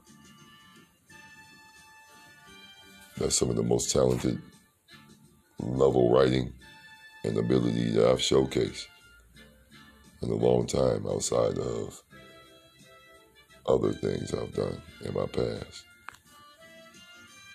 That's 3.18 3.38
some 3.38 3.50
of 3.50 3.56
the 3.56 3.64
most 3.64 3.92
talented 3.92 4.40
level 5.60 6.12
writing 6.12 6.54
and 7.24 7.38
ability 7.38 7.92
that 7.92 8.08
I've 8.08 8.20
showcased 8.20 8.86
in 10.26 10.32
a 10.32 10.36
long 10.36 10.66
time 10.66 11.06
outside 11.08 11.58
of 11.58 12.02
other 13.68 13.94
things 13.94 14.34
I've 14.34 14.54
done 14.54 14.82
in 15.04 15.14
my 15.14 15.26
past. 15.28 15.86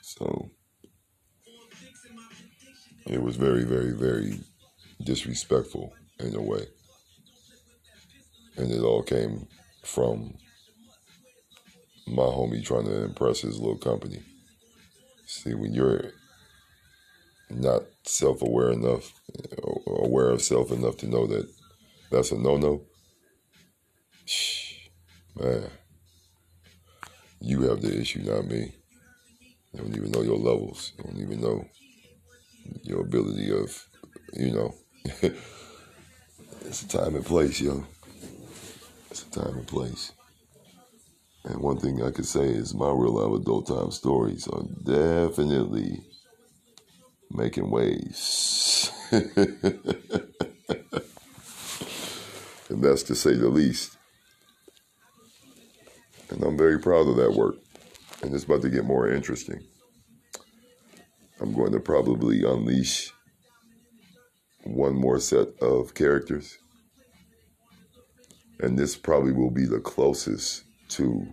So 0.02 0.50
it 3.06 3.22
was 3.22 3.36
very, 3.36 3.64
very, 3.64 3.92
very 3.92 4.40
disrespectful 5.04 5.92
in 6.18 6.34
a 6.34 6.42
way. 6.42 6.66
And 8.56 8.70
it 8.70 8.80
all 8.80 9.02
came 9.02 9.46
from 9.84 10.34
my 12.06 12.22
homie 12.22 12.64
trying 12.64 12.84
to 12.86 13.04
impress 13.04 13.40
his 13.40 13.58
little 13.58 13.78
company. 13.78 14.20
See, 15.26 15.54
when 15.54 15.72
you're 15.72 16.10
not 17.48 17.82
self 18.04 18.42
aware 18.42 18.70
enough, 18.70 19.12
aware 19.86 20.30
of 20.30 20.42
self 20.42 20.70
enough 20.70 20.96
to 20.98 21.08
know 21.08 21.26
that 21.26 21.48
that's 22.10 22.32
a 22.32 22.38
no 22.38 22.56
no, 22.56 22.82
man, 25.38 25.70
you 27.40 27.62
have 27.62 27.80
the 27.80 28.00
issue, 28.00 28.20
not 28.22 28.46
me. 28.46 28.72
You 29.72 29.80
don't 29.80 29.96
even 29.96 30.10
know 30.10 30.22
your 30.22 30.38
levels. 30.38 30.92
You 30.98 31.04
don't 31.04 31.20
even 31.20 31.40
know 31.40 31.64
your 32.82 33.00
ability 33.02 33.50
of, 33.52 33.86
you 34.34 34.52
know, 34.52 34.74
it's 36.66 36.82
a 36.82 36.88
time 36.88 37.14
and 37.16 37.24
place, 37.24 37.60
yo. 37.60 37.86
It's 39.10 39.24
a 39.24 39.30
time 39.30 39.58
and 39.58 39.66
place. 39.66 40.12
And 41.44 41.60
one 41.60 41.78
thing 41.78 42.02
I 42.02 42.10
could 42.10 42.26
say 42.26 42.46
is 42.48 42.74
my 42.74 42.90
real 42.90 43.14
live 43.14 43.40
adult 43.40 43.68
time 43.68 43.90
stories 43.90 44.46
are 44.48 44.62
definitely 44.84 46.00
making 47.30 47.70
waves. 47.70 48.90
and 52.70 52.82
that's 52.82 53.02
to 53.02 53.14
say 53.14 53.34
the 53.34 53.48
least. 53.48 53.98
And 56.30 56.42
I'm 56.44 56.56
very 56.56 56.78
proud 56.78 57.08
of 57.08 57.16
that 57.16 57.32
work. 57.32 57.56
And 58.22 58.32
it's 58.32 58.44
about 58.44 58.62
to 58.62 58.70
get 58.70 58.84
more 58.84 59.10
interesting. 59.10 59.60
I'm 61.40 61.52
going 61.52 61.72
to 61.72 61.80
probably 61.80 62.44
unleash 62.44 63.12
one 64.62 64.94
more 64.94 65.18
set 65.18 65.48
of 65.60 65.94
characters. 65.94 66.58
And 68.60 68.78
this 68.78 68.96
probably 68.96 69.32
will 69.32 69.50
be 69.50 69.64
the 69.66 69.80
closest 69.80 70.64
to 70.90 71.26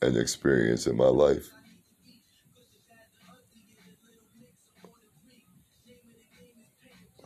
an 0.00 0.16
experience 0.16 0.86
in 0.86 0.96
my 0.96 1.08
life. 1.08 1.50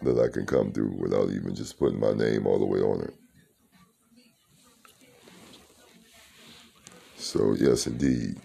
That 0.03 0.19
I 0.19 0.33
can 0.33 0.47
come 0.47 0.73
through 0.73 0.97
without 0.99 1.31
even 1.31 1.55
just 1.55 1.79
putting 1.79 1.99
my 1.99 2.13
name 2.13 2.47
all 2.47 2.59
the 2.59 2.65
way 2.65 2.79
on 2.81 3.03
it. 3.03 3.15
So, 7.17 7.57
yes, 7.59 7.87
indeed. 7.89 8.37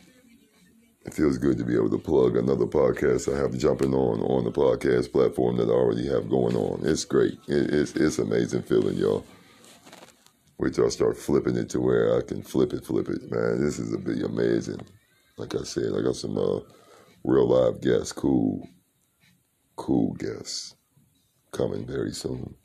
It 1.05 1.13
feels 1.13 1.37
good 1.37 1.57
to 1.57 1.63
be 1.63 1.75
able 1.75 1.91
to 1.91 1.99
plug 1.99 2.37
another 2.37 2.65
podcast 2.65 3.31
I 3.31 3.37
have 3.37 3.55
jumping 3.57 3.93
on 3.93 4.21
on 4.21 4.45
the 4.45 4.51
podcast 4.51 5.11
platform 5.11 5.57
that 5.57 5.69
I 5.69 5.73
already 5.73 6.07
have 6.07 6.29
going 6.29 6.55
on. 6.55 6.81
It's 6.83 7.05
great. 7.05 7.33
It, 7.47 7.73
it's 7.73 7.93
it's 7.95 8.19
amazing 8.19 8.63
feeling, 8.63 8.97
y'all. 8.97 9.25
Wait 10.57 10.73
till 10.73 10.85
I 10.85 10.89
start 10.89 11.17
flipping 11.17 11.57
it 11.57 11.69
to 11.71 11.81
where 11.81 12.17
I 12.17 12.21
can 12.21 12.41
flip 12.41 12.73
it, 12.73 12.85
flip 12.85 13.09
it, 13.09 13.29
man. 13.29 13.63
This 13.63 13.79
is 13.79 13.93
a 13.93 13.97
bit 13.97 14.23
amazing. 14.23 14.79
Like 15.37 15.55
I 15.55 15.63
said, 15.63 15.91
I 15.95 16.01
got 16.01 16.15
some 16.15 16.37
uh, 16.37 16.61
real 17.25 17.47
live 17.47 17.81
guests, 17.81 18.13
cool, 18.13 18.67
cool 19.75 20.13
guests 20.13 20.75
coming 21.53 21.85
very 21.85 22.11
soon. 22.11 22.55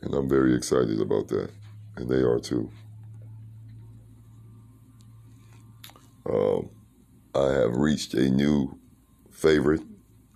And 0.00 0.14
I'm 0.14 0.28
very 0.28 0.54
excited 0.54 1.00
about 1.00 1.28
that. 1.28 1.50
And 1.96 2.08
they 2.08 2.22
are 2.22 2.38
too. 2.38 2.70
Um, 6.28 6.70
I 7.34 7.52
have 7.52 7.76
reached 7.76 8.14
a 8.14 8.30
new 8.30 8.78
favorite 9.30 9.82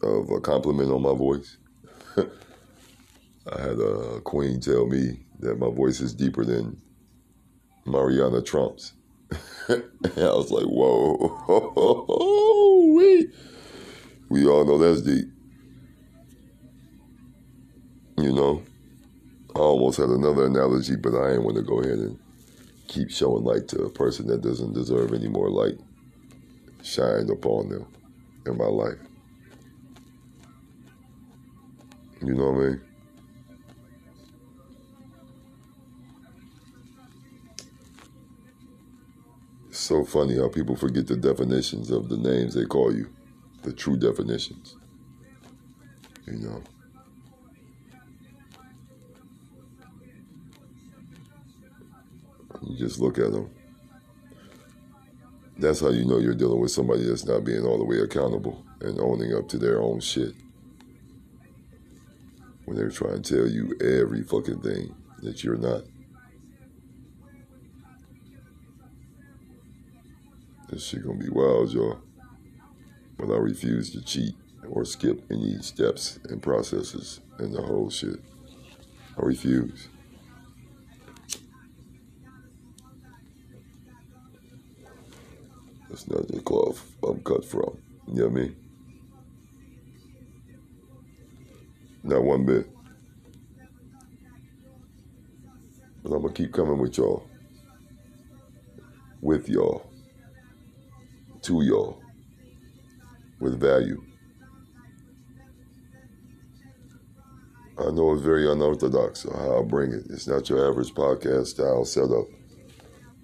of 0.03 0.31
a 0.31 0.41
compliment 0.41 0.91
on 0.91 1.03
my 1.03 1.15
voice. 1.15 1.57
I 2.17 3.61
had 3.61 3.79
a 3.79 4.21
queen 4.21 4.61
tell 4.61 4.87
me 4.87 5.25
that 5.39 5.59
my 5.59 5.71
voice 5.71 6.01
is 6.01 6.15
deeper 6.15 6.45
than 6.45 6.81
Mariana 7.87 8.43
Trump's. 8.43 8.93
I 9.69 9.81
was 10.17 10.51
like, 10.51 10.67
whoa, 10.67 11.87
we, 14.31 14.47
all 14.47 14.65
know 14.65 14.79
that's 14.79 15.03
deep. 15.03 15.27
You 18.17 18.33
know, 18.33 18.63
I 19.55 19.59
almost 19.59 19.99
had 19.99 20.09
another 20.09 20.47
analogy, 20.47 20.97
but 20.97 21.15
I 21.15 21.33
ain't 21.33 21.43
want 21.43 21.57
to 21.57 21.63
go 21.63 21.81
ahead 21.81 21.99
and 21.99 22.19
keep 22.87 23.11
showing 23.11 23.45
light 23.45 23.69
to 23.69 23.83
a 23.85 23.91
person 23.91 24.27
that 24.29 24.41
doesn't 24.41 24.73
deserve 24.73 25.13
any 25.13 25.29
more 25.29 25.51
light 25.51 25.79
shined 26.83 27.31
upon 27.31 27.69
them 27.69 27.87
in 28.47 28.57
my 28.57 28.67
life. 28.67 28.99
You 32.23 32.35
know 32.35 32.51
what 32.51 32.63
I 32.63 32.69
mean? 32.69 32.81
It's 39.69 39.79
so 39.79 40.05
funny 40.05 40.37
how 40.37 40.49
people 40.49 40.77
forget 40.77 41.07
the 41.07 41.17
definitions 41.17 41.91
of 41.91 42.09
the 42.09 42.17
names 42.17 42.55
they 42.55 42.65
call 42.65 42.95
you, 42.95 43.09
the 43.63 43.73
true 43.73 43.97
definitions. 43.97 44.77
You 46.27 46.39
know? 46.39 46.63
You 52.63 52.77
just 52.77 53.01
look 53.01 53.19
at 53.19 53.33
them. 53.33 53.51
That's 55.57 55.81
how 55.81 55.91
you 55.91 56.05
know 56.05 56.19
you're 56.19 56.35
dealing 56.35 56.61
with 56.61 56.71
somebody 56.71 57.05
that's 57.05 57.25
not 57.25 57.45
being 57.45 57.65
all 57.65 57.79
the 57.79 57.85
way 57.85 57.99
accountable 58.01 58.65
and 58.81 58.99
owning 58.99 59.35
up 59.35 59.49
to 59.49 59.59
their 59.59 59.83
own 59.83 60.01
shit. 60.01 60.35
When 62.65 62.77
they're 62.77 62.91
trying 62.91 63.23
to 63.23 63.37
tell 63.37 63.49
you 63.49 63.77
every 63.81 64.23
fucking 64.23 64.61
thing 64.63 64.95
that 65.23 65.45
you're 65.45 65.57
not. 65.57 65.83
This 70.69 70.85
shit 70.85 71.05
gonna 71.05 71.19
be 71.19 71.29
wild, 71.29 71.73
y'all. 71.73 72.01
But 73.21 73.35
I 73.35 73.39
refuse 73.39 73.91
to 73.91 74.01
cheat 74.01 74.35
or 74.71 74.87
skip 74.87 75.23
any 75.31 75.59
steps 75.61 76.19
and 76.31 76.43
processes 76.43 77.21
in 77.39 77.53
the 77.53 77.61
whole 77.61 77.91
shit. 77.91 78.19
I 79.19 79.27
refuse. 79.27 79.89
That's 85.91 86.09
not 86.09 86.29
the 86.29 86.41
cloth 86.41 86.83
I'm 87.07 87.21
cut 87.21 87.45
from. 87.45 87.77
You 88.09 88.15
know 88.15 88.29
what 88.29 88.31
I 88.31 88.43
mean? 88.43 88.57
Not 92.03 92.25
one 92.25 92.47
bit. 92.47 92.71
But 96.03 96.13
I'm 96.13 96.23
to 96.23 96.33
keep 96.33 96.55
coming 96.55 96.79
with 96.79 96.97
y'all. 96.97 97.29
With 99.21 99.49
y'all. 99.49 99.91
To 101.43 101.63
y'all. 101.63 102.01
With 103.41 103.61
value. 103.61 104.03
I 107.79 107.91
know 107.91 108.13
it's 108.13 108.23
very 108.23 108.51
unorthodox 108.51 109.23
how 109.23 109.61
I 109.61 109.63
bring 109.63 109.93
it. 109.93 110.05
It's 110.11 110.27
not 110.27 110.51
your 110.51 110.71
average 110.71 110.93
podcast 110.93 111.47
style 111.47 111.87
setup. 111.87 112.27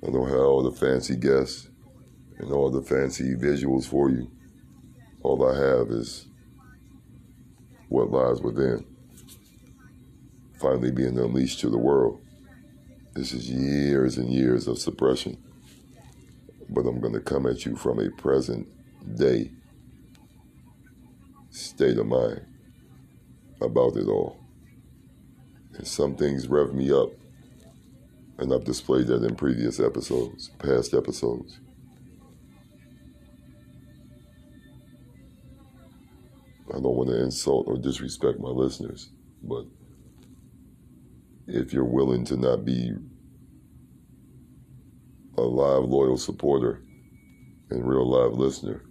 I 0.03 0.11
don't 0.11 0.29
have 0.29 0.39
all 0.39 0.63
the 0.63 0.73
fancy 0.73 1.15
guests 1.15 1.69
and 2.39 2.51
all 2.51 2.71
the 2.71 2.81
fancy 2.81 3.35
visuals 3.35 3.87
for 3.87 4.09
you. 4.09 4.31
All 5.23 5.47
I 5.47 5.55
have 5.55 5.91
is 5.91 6.29
what 7.89 8.11
lies 8.11 8.41
within. 8.41 8.87
Finally 10.59 10.93
being 10.93 11.19
unleashed 11.19 11.61
to 11.61 11.69
the 11.69 11.79
world. 11.79 12.23
This 13.15 13.35
is 13.35 13.51
years 13.51 14.17
and 14.17 14.33
years 14.33 14.69
of 14.69 14.79
suppression. 14.79 15.37
But 16.71 16.87
I'm 16.87 17.01
going 17.01 17.13
to 17.13 17.21
come 17.21 17.47
at 17.47 17.67
you 17.67 17.77
from 17.77 17.99
a 17.99 18.11
present 18.11 18.67
day 19.17 19.51
state 21.57 21.97
of 21.99 22.07
mind 22.07 22.43
about 23.61 23.97
it 23.97 24.07
all. 24.07 24.39
And 25.75 25.87
some 25.87 26.15
things 26.15 26.49
rev 26.49 26.75
me 26.75 26.93
up. 26.93 27.11
And 28.39 28.53
I've 28.53 28.65
displayed 28.65 29.07
that 29.07 29.25
in 29.25 29.35
previous 29.35 29.81
episodes, 29.81 30.51
past 30.59 30.93
episodes. 30.93 31.59
I 36.69 36.75
don't 36.75 36.97
want 36.97 37.09
to 37.09 37.23
insult 37.23 37.69
or 37.69 37.79
disrespect 37.79 38.39
my 38.39 38.51
listeners, 38.51 39.09
but 39.43 39.65
if 41.47 41.73
you're 41.73 41.85
willing 41.85 42.25
to 42.27 42.37
not 42.37 42.65
be 42.65 42.91
a 45.39 45.43
live, 45.43 45.85
loyal 45.85 46.19
supporter 46.19 46.83
and 47.71 47.89
real 47.89 48.11
live 48.11 48.33
listener, 48.33 48.83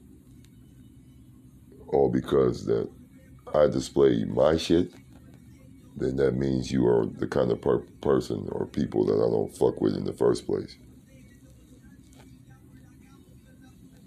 all 1.87 2.09
because 2.09 2.65
that 2.65 2.89
I 3.53 3.67
display 3.67 4.25
my 4.25 4.57
shit, 4.57 4.91
then 5.95 6.17
that 6.17 6.35
means 6.35 6.71
you 6.71 6.85
are 6.87 7.05
the 7.05 7.27
kind 7.27 7.51
of 7.51 7.61
per- 7.61 7.85
person 8.01 8.47
or 8.51 8.65
people 8.65 9.05
that 9.05 9.13
I 9.13 9.29
don't 9.29 9.55
fuck 9.55 9.81
with 9.81 9.95
in 9.95 10.03
the 10.03 10.13
first 10.13 10.45
place. 10.45 10.77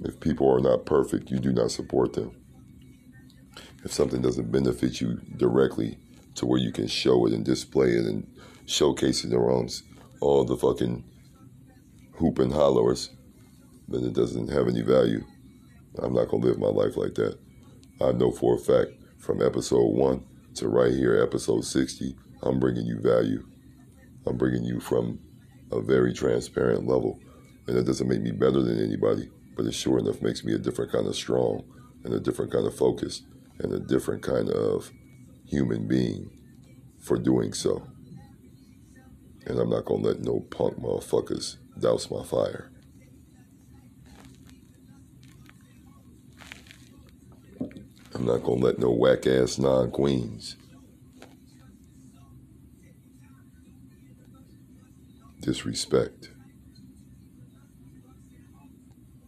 If 0.00 0.20
people 0.20 0.50
are 0.52 0.60
not 0.60 0.86
perfect, 0.86 1.30
you 1.30 1.38
do 1.38 1.52
not 1.52 1.70
support 1.70 2.12
them 2.12 2.36
if 3.84 3.92
something 3.92 4.20
doesn't 4.20 4.50
benefit 4.50 5.00
you 5.00 5.20
directly 5.36 5.98
to 6.34 6.46
where 6.46 6.58
you 6.58 6.72
can 6.72 6.86
show 6.86 7.26
it 7.26 7.32
and 7.32 7.44
display 7.44 7.90
it 7.90 8.04
and 8.04 8.26
showcase 8.66 9.24
it 9.24 9.32
around 9.32 9.82
all 10.20 10.44
the 10.44 10.56
fucking 10.56 11.04
hoop 12.16 12.38
and 12.38 12.52
hollers, 12.52 13.10
then 13.88 14.04
it 14.04 14.12
doesn't 14.12 14.48
have 14.48 14.68
any 14.68 14.82
value. 14.82 15.24
I'm 15.98 16.12
not 16.12 16.28
gonna 16.28 16.44
live 16.44 16.58
my 16.58 16.68
life 16.68 16.96
like 16.96 17.14
that. 17.14 17.38
I 18.00 18.12
know 18.12 18.30
for 18.30 18.54
a 18.54 18.58
fact 18.58 18.92
from 19.18 19.42
episode 19.42 19.92
one 19.92 20.24
to 20.54 20.68
right 20.68 20.92
here, 20.92 21.20
episode 21.20 21.64
60, 21.64 22.16
I'm 22.42 22.60
bringing 22.60 22.86
you 22.86 23.00
value. 23.00 23.44
I'm 24.24 24.36
bringing 24.36 24.62
you 24.62 24.78
from 24.78 25.18
a 25.72 25.80
very 25.80 26.12
transparent 26.12 26.86
level. 26.86 27.18
And 27.66 27.76
that 27.76 27.86
doesn't 27.86 28.08
make 28.08 28.22
me 28.22 28.30
better 28.30 28.62
than 28.62 28.80
anybody, 28.80 29.28
but 29.56 29.66
it 29.66 29.72
sure 29.74 29.98
enough 29.98 30.22
makes 30.22 30.44
me 30.44 30.54
a 30.54 30.58
different 30.58 30.92
kind 30.92 31.08
of 31.08 31.16
strong 31.16 31.64
and 32.04 32.14
a 32.14 32.20
different 32.20 32.52
kind 32.52 32.66
of 32.66 32.76
focus 32.76 33.22
and 33.58 33.72
a 33.72 33.80
different 33.80 34.22
kind 34.22 34.48
of 34.48 34.92
human 35.44 35.88
being 35.88 36.30
for 37.00 37.18
doing 37.18 37.52
so. 37.52 37.84
And 39.46 39.58
I'm 39.58 39.70
not 39.70 39.86
going 39.86 40.02
to 40.02 40.08
let 40.08 40.20
no 40.20 40.40
punk 40.50 40.78
motherfuckers 40.78 41.56
douse 41.80 42.10
my 42.10 42.22
fire. 42.22 42.70
I'm 48.14 48.24
not 48.24 48.42
going 48.42 48.60
to 48.60 48.66
let 48.66 48.78
no 48.78 48.90
whack 48.90 49.26
ass 49.26 49.58
non 49.58 49.90
queens 49.90 50.56
disrespect 55.40 56.30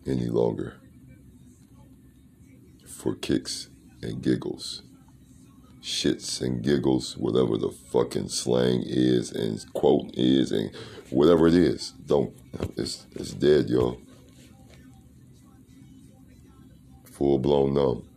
any 0.07 0.27
longer 0.27 0.77
for 2.87 3.15
kicks 3.15 3.69
and 4.03 4.23
giggles. 4.23 4.83
Shits 5.83 6.43
and 6.43 6.63
giggles, 6.63 7.17
whatever 7.17 7.57
the 7.57 7.71
fucking 7.71 8.29
slang 8.29 8.83
is 8.85 9.33
and 9.33 9.65
quote 9.73 10.11
is 10.13 10.53
and 10.53 10.71
whatever 11.09 11.49
it 11.49 11.55
is. 11.55 11.93
Don't 12.05 12.35
it's 12.77 13.07
it's 13.13 13.33
dead, 13.33 13.71
y'all. 13.71 13.99
Full 17.05 17.39
blown 17.39 17.73
numb. 17.73 18.10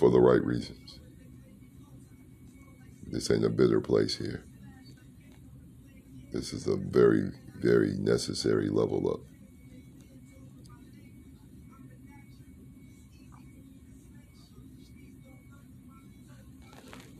For 0.00 0.08
the 0.08 0.18
right 0.18 0.42
reasons. 0.42 0.98
This 3.08 3.30
ain't 3.30 3.44
a 3.44 3.50
bitter 3.50 3.82
place 3.82 4.16
here. 4.16 4.46
This 6.32 6.54
is 6.54 6.66
a 6.66 6.76
very, 6.76 7.30
very 7.56 7.98
necessary 7.98 8.70
level 8.70 9.10
up. 9.12 9.20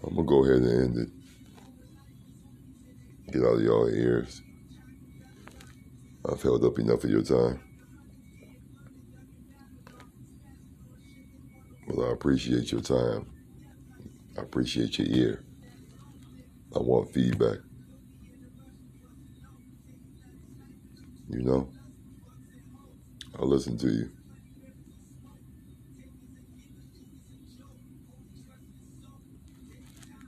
I'm 0.03 0.17
gonna 0.17 0.27
go 0.27 0.45
ahead 0.47 0.63
and 0.63 0.83
end 0.83 0.97
it. 0.97 1.11
Get 3.35 3.43
out 3.43 3.57
of 3.57 3.63
y'all 3.63 3.91
ears. 3.91 4.41
I've 6.27 6.41
held 6.41 6.65
up 6.65 6.79
enough 6.79 7.05
of 7.05 7.11
your 7.11 7.25
time. 7.25 7.70
Appreciate 12.21 12.71
your 12.71 12.83
time. 12.83 13.25
I 14.37 14.43
appreciate 14.43 14.99
your 14.99 15.09
ear. 15.09 15.45
I 16.77 16.79
want 16.79 17.15
feedback. 17.15 17.57
You 21.31 21.43
know? 21.43 21.73
I'll 23.39 23.49
listen 23.49 23.79
to 23.79 23.89
you. 23.89 24.11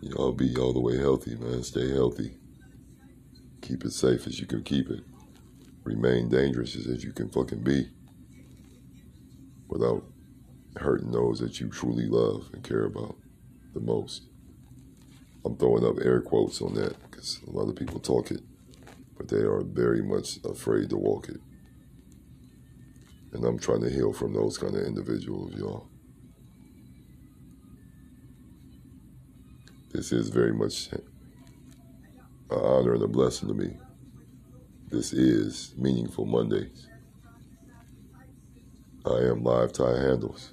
Y'all 0.00 0.32
be 0.32 0.56
all 0.56 0.72
the 0.72 0.80
way 0.80 0.96
healthy, 0.96 1.36
man. 1.36 1.62
Stay 1.62 1.90
healthy. 1.90 2.38
Keep 3.60 3.84
it 3.84 3.92
safe 3.92 4.26
as 4.26 4.40
you 4.40 4.46
can 4.46 4.62
keep 4.62 4.88
it. 4.88 5.04
Remain 5.84 6.30
dangerous 6.30 6.74
as 6.74 7.04
you 7.04 7.12
can 7.12 7.28
fucking 7.28 7.62
be 7.62 7.90
without 9.68 10.11
hurting 10.82 11.12
those 11.12 11.38
that 11.40 11.60
you 11.60 11.68
truly 11.68 12.06
love 12.06 12.50
and 12.52 12.62
care 12.62 12.84
about 12.84 13.16
the 13.74 13.80
most. 13.80 14.24
I'm 15.44 15.56
throwing 15.56 15.84
up 15.84 15.96
air 16.04 16.20
quotes 16.20 16.60
on 16.62 16.74
that 16.74 16.94
because 17.10 17.40
a 17.46 17.50
lot 17.50 17.68
of 17.68 17.76
people 17.76 17.98
talk 17.98 18.30
it, 18.30 18.42
but 19.16 19.28
they 19.28 19.38
are 19.38 19.62
very 19.62 20.02
much 20.02 20.38
afraid 20.44 20.90
to 20.90 20.96
walk 20.96 21.28
it. 21.28 21.40
And 23.32 23.44
I'm 23.44 23.58
trying 23.58 23.80
to 23.80 23.90
heal 23.90 24.12
from 24.12 24.34
those 24.34 24.58
kind 24.58 24.74
of 24.74 24.84
individuals, 24.84 25.54
y'all. 25.54 25.88
This 29.92 30.12
is 30.12 30.28
very 30.28 30.52
much 30.52 30.90
an 30.92 31.02
honor 32.50 32.94
and 32.94 33.02
a 33.02 33.08
blessing 33.08 33.48
to 33.48 33.54
me. 33.54 33.76
This 34.88 35.12
is 35.12 35.74
Meaningful 35.76 36.26
Mondays. 36.26 36.86
I 39.04 39.18
am 39.30 39.42
Live 39.42 39.72
Ty 39.72 39.98
Handles. 39.98 40.52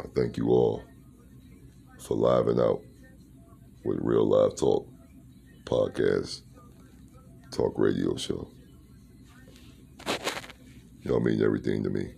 I 0.00 0.04
thank 0.14 0.38
you 0.38 0.48
all 0.48 0.82
for 1.98 2.16
living 2.16 2.58
out 2.58 2.80
with 3.84 3.98
Real 4.00 4.26
Live 4.26 4.56
Talk 4.56 4.88
podcast, 5.66 6.40
talk 7.50 7.74
radio 7.76 8.16
show. 8.16 8.48
Y'all 11.02 11.20
mean 11.20 11.42
everything 11.42 11.82
to 11.82 11.90
me. 11.90 12.14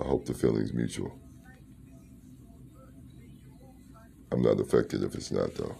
I 0.00 0.04
hope 0.04 0.26
the 0.26 0.34
feeling's 0.34 0.72
mutual. 0.72 1.18
I'm 4.30 4.42
not 4.42 4.60
affected 4.60 5.02
if 5.02 5.16
it's 5.16 5.32
not, 5.32 5.54
though. 5.54 5.74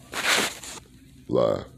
Live. 1.29 1.76